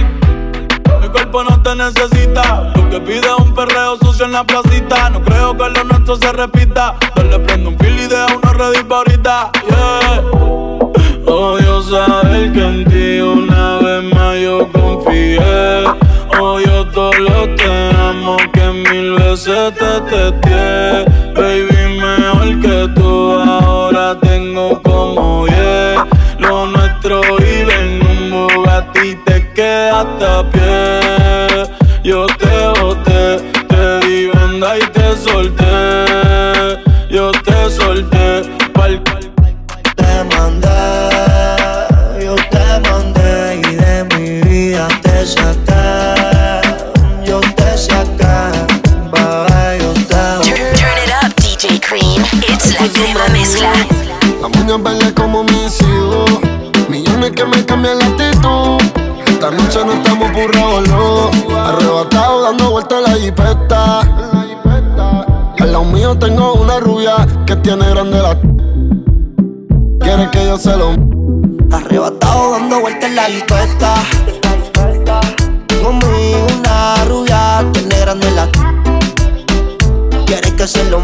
[1.01, 2.73] mi cuerpo no te necesita.
[2.75, 5.11] Lo que pide es un perreo sucio en la placita.
[5.11, 6.97] No creo que lo nuestro se repita.
[56.89, 58.79] Millones que me cambian la actitud.
[59.27, 61.31] Esta noche no estamos burrados, no.
[61.59, 64.01] Arrebatado dando vueltas en la jipeta.
[65.59, 68.39] Al lado mío tengo una rubia que tiene grande la.
[70.01, 70.93] Quiere que yo se lo.
[71.73, 73.95] Arrebatado dando vueltas en la jipeta.
[75.83, 78.49] Conmigo una rubia tiene grande la.
[80.27, 81.03] Quiere que se lo.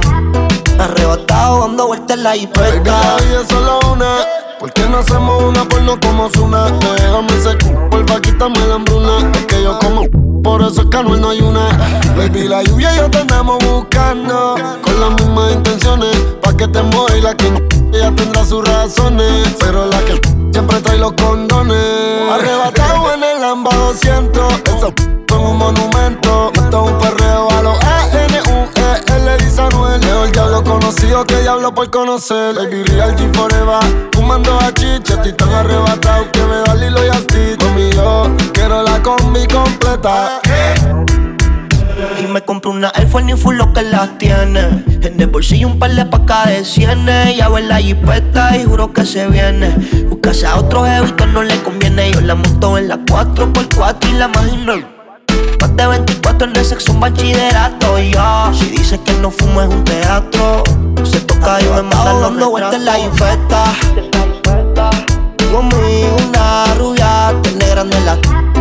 [0.82, 3.16] Arrebatado dando vueltas en la Baby, jipeta.
[3.16, 4.16] la solo una.
[4.58, 6.70] ¿Por qué no hacemos una porno como Zuna?
[6.70, 7.56] Déjame ese
[7.90, 9.30] porfa, quítame la hambruna.
[9.34, 10.02] Es que yo como,
[10.42, 11.68] por eso es que no hay una.
[12.16, 14.54] Baby, la lluvia y yo te andamos buscando.
[14.82, 17.46] Con las mismas intenciones, pa' que te mueva y la que
[17.92, 19.54] ella tendrá sus razones.
[19.60, 20.20] Pero la que
[20.52, 21.76] siempre trae los condones.
[22.32, 24.52] Arrebatado en el Lamba 200.
[24.76, 24.92] Eso
[25.28, 26.50] son un monumento.
[26.54, 27.78] Esto es un perreo a los
[29.32, 30.00] A-N-U-E-L, dice Anuel.
[30.00, 32.54] Leo el diablo conocido que diablo por conocer.
[32.54, 34.10] Baby, real G forever.
[34.12, 37.56] Fumando a chicha, estoy tan arrebatado que me da Lilo y Asti.
[37.60, 40.40] Mami, yo quiero la combi completa.
[42.20, 44.84] Y me compré una iPhone y full lo que las tiene.
[45.02, 47.36] En el bolsillo un par de pacas de cienes.
[47.36, 49.74] Ya en la jipeta y juro que se viene.
[50.08, 52.10] Buscase a otro jevito no le conviene.
[52.12, 54.91] Yo la monto en la 4x4 y la imagino.
[55.62, 57.96] Más de 24 en el sexo un bachillerato.
[58.00, 60.64] Yo, si dice que no fumo es un teatro.
[61.04, 63.72] Se toca y me manda dando vueltas en la jipeta.
[65.52, 68.51] Conmigo una rubia tiene grande la.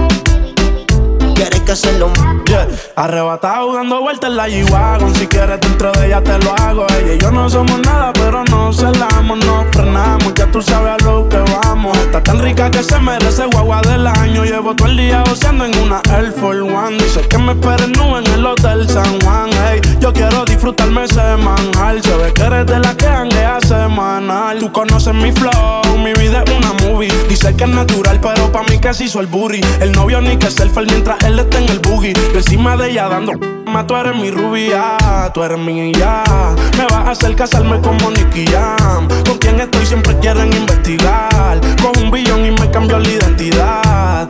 [1.41, 2.11] Quiere que se lo
[2.51, 2.67] Yeah.
[2.97, 5.15] Arrebatado dando vueltas en la G-Wagon.
[5.15, 6.85] Si quieres dentro de ella te lo hago.
[6.99, 11.05] Ella y yo no somos nada pero nos celamos Nos frenamos, ya tú sabes a
[11.05, 11.97] lo que vamos.
[11.97, 14.43] Está tan rica que se merece guagua del año.
[14.43, 16.97] Llevo todo el día goceando en una Air Force One.
[16.97, 19.49] Dice que me esperen nube en el Hotel San Juan.
[19.71, 22.03] Ey, Yo quiero disfrutarme semanal.
[22.03, 24.59] Se ve que eres de la que hanguea semanal.
[24.59, 27.11] Tú conoces mi flow, mi vida es una movie.
[27.29, 29.61] Dice que es natural pero pa' mí se hizo el booty.
[29.79, 33.07] El novio ni que selfie mientras él está en el boogie Yo encima de ella
[33.07, 33.33] dando
[33.65, 34.97] ma, tú eres mi rubia,
[35.33, 36.23] tú eres mi ya
[36.77, 42.03] Me vas a hacer casarme como Nicky Jam Con quien estoy siempre quieren investigar Con
[42.03, 44.29] un billón y me cambió la identidad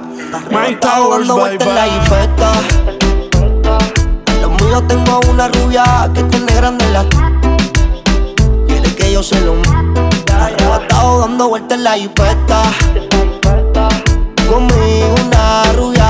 [0.50, 2.52] My Towers, bye vueltas en la bye jipeta.
[4.42, 7.06] Lo mío tengo una rubia que tiene grande la.
[8.68, 9.56] Quiere que yo se lo.
[10.34, 12.64] Arrebatado dando vueltas en la jipeta.
[14.50, 16.01] Conmigo una rubia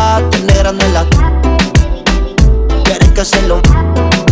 [0.72, 1.06] tiene grande la.
[2.84, 3.62] Quiere que se lo.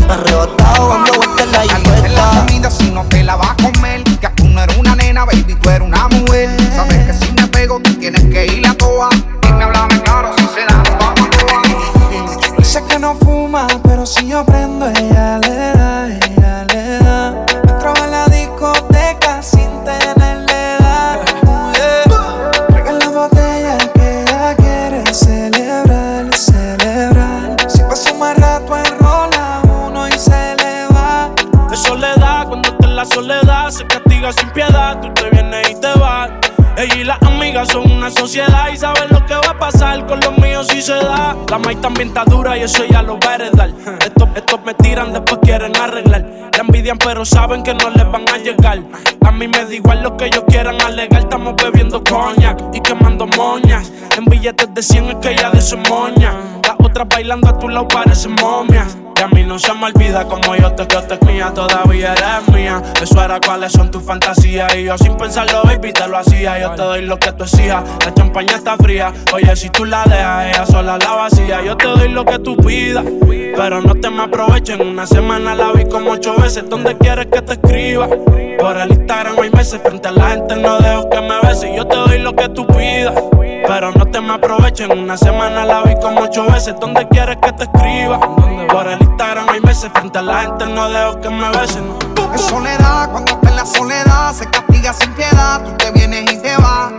[0.10, 1.64] Arrebatado dando vueltas en la
[2.08, 4.04] en la comida si no te la vas a comer.
[4.04, 6.50] Que tú no eres una nena, baby, tú eres una mujer.
[6.76, 9.10] Sabes que si me pego, tú tienes que ir a toa.
[9.42, 12.56] Dime, háblame claro, si se da, vamos a toa.
[12.58, 14.69] Dice que no fuma, pero si yo prendo,
[42.26, 43.46] Dura y eso ya lo va a
[44.06, 46.50] Estos, estos me tiran, después quieren arreglar.
[46.54, 48.80] La envidian pero saben que no les van a llegar.
[49.26, 53.28] A mí me da igual lo que ellos quieran alegar Estamos bebiendo coñac y quemando
[53.28, 53.92] moñas.
[54.18, 56.34] En billetes de 100 es que ya de su moña.
[56.64, 60.26] Las otras bailando a tu lado parecen momias y a mí no se me olvida
[60.26, 62.82] como yo te creo, te mía, todavía eres mía.
[63.02, 64.74] Eso era cuáles son tus fantasías.
[64.76, 66.58] Y yo sin pensarlo, baby, te lo hacía.
[66.60, 67.84] Yo te doy lo que tú exijas.
[68.06, 69.12] La champaña está fría.
[69.34, 71.62] Oye, si tú la dejas, ella sola la vacía.
[71.66, 73.04] Yo te doy lo que tú pidas.
[73.58, 74.82] Pero no te me aprovechen.
[74.82, 76.70] Una semana la vi como ocho veces.
[76.70, 78.08] ¿Dónde quieres que te escriba?
[78.08, 79.82] Por el Instagram hay meses.
[79.84, 81.70] Frente a la gente no dejo que me beses.
[81.76, 83.16] Yo te doy lo que tú pidas.
[83.68, 84.98] Pero no te me aprovechen.
[84.98, 86.76] Una semana la vi como ocho veces.
[86.80, 88.20] ¿Dónde quieres que te escriba?
[89.10, 89.92] Instagram hay meses.
[89.94, 91.84] Frente a la gente no dejo que me besen.
[92.32, 95.64] En soledad, cuando está en la soledad, se castiga sin piedad.
[95.64, 96.92] Tú te vienes y te vas.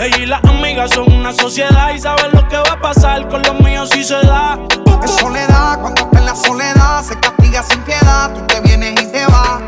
[0.00, 3.42] Ella y las amigas son una sociedad y saben lo que va a pasar con
[3.42, 4.58] los míos si se da.
[5.02, 8.32] En soledad, cuando está en la soledad, se castiga sin piedad.
[8.34, 9.60] Tú te vienes y te vas.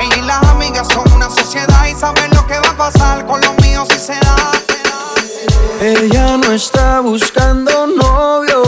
[0.00, 3.40] Ella y las amigas son una sociedad y saben lo que va a pasar con
[3.40, 4.36] los míos si se da.
[5.80, 8.62] Ella no está buscando novio.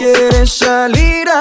[0.00, 1.40] Quiere salir a.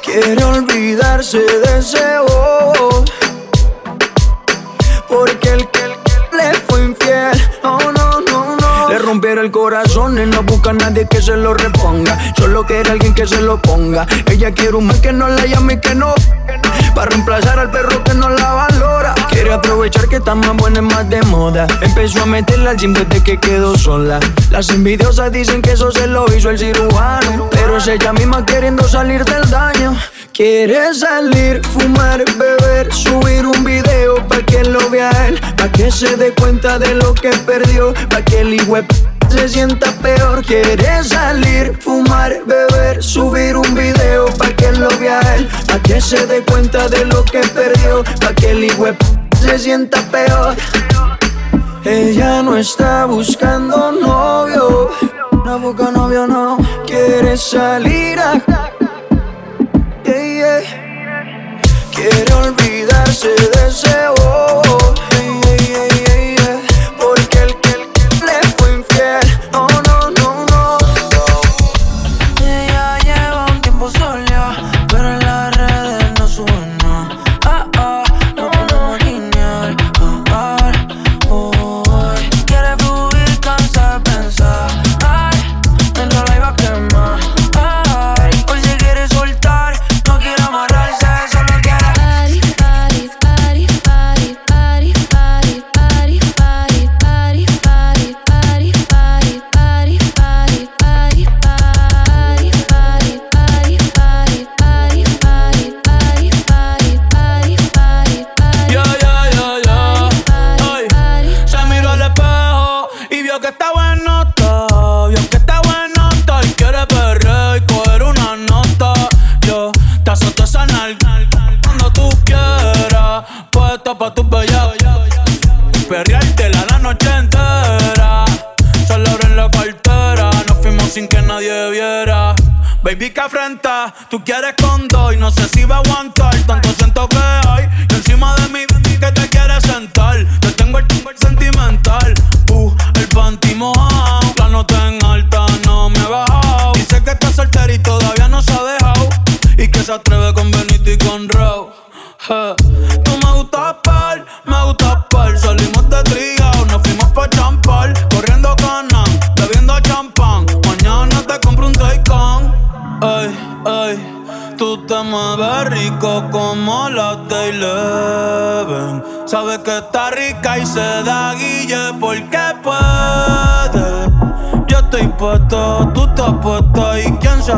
[0.00, 3.04] Quiere olvidarse de ese bobo.
[5.08, 5.81] Porque el que
[9.20, 12.18] pero el corazón él no busca a nadie que se lo reponga.
[12.36, 14.06] Solo quiere alguien que se lo ponga.
[14.30, 16.14] Ella quiere un man que no la llame y que no.
[16.94, 19.14] Para reemplazar al perro que no la valora.
[19.28, 21.66] Quiere aprovechar que está más buena y más de moda.
[21.80, 24.20] Empezó a meterla al gym desde que quedó sola.
[24.50, 27.48] Las envidiosas dicen que eso se lo hizo el cirujano.
[27.50, 29.96] Pero es ella misma queriendo salir del daño.
[30.32, 36.16] Quiere salir, fumar, beber, subir un video pa' que lo vea él, pa' que se
[36.16, 38.78] dé cuenta de lo que perdió, pa' que el hijo
[39.32, 40.44] se sienta peor.
[40.44, 46.26] Quiere salir, fumar, beber, subir un video pa' que lo vea él, pa' que se
[46.26, 48.86] dé cuenta de lo que perdió, pa' que el hijo
[49.40, 50.54] se sienta peor.
[51.84, 54.90] Ella no está buscando novio,
[55.44, 58.40] no busca novio, no quiere salir a.
[61.94, 64.71] Quiere olvidarse de ese bobo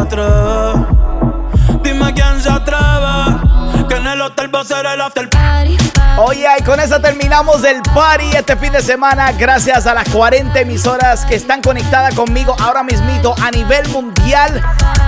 [0.05, 0.87] atreve.
[1.83, 2.75] Dime quién se atreve.
[3.89, 5.77] Que en el hotel va a ser el after party.
[6.17, 9.33] Oye, y con eso terminamos el party este fin de semana.
[9.33, 14.63] Gracias a las 40 emisoras que están conectadas conmigo ahora mismito a nivel mundial.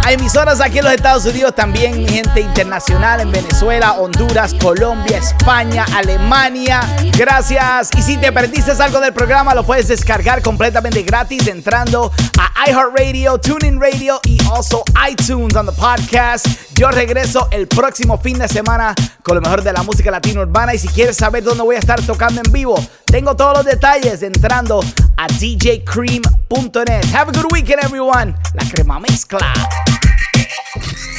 [0.04, 5.84] Hay emisoras aquí en los Estados Unidos, también gente internacional en Venezuela, Honduras, Colombia, España,
[5.94, 6.80] Alemania.
[7.16, 7.90] Gracias.
[7.96, 13.38] Y si te perdiste algo del programa, lo puedes descargar completamente gratis entrando a iHeartRadio,
[13.38, 16.46] TuneIn Radio y also iTunes on the podcast.
[16.74, 20.74] Yo regreso el próximo fin de semana con lo mejor de la música latino urbana.
[20.74, 24.22] Y si quieres saber dónde voy a estar tocando en vivo, tengo todos los detalles
[24.22, 24.80] entrando
[25.16, 27.04] a djcream.net.
[27.14, 28.34] Have a good weekend, everyone.
[28.54, 29.52] La crema mezcla.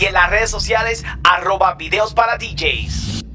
[0.00, 3.25] y en las redes sociales arroba videos para DJs.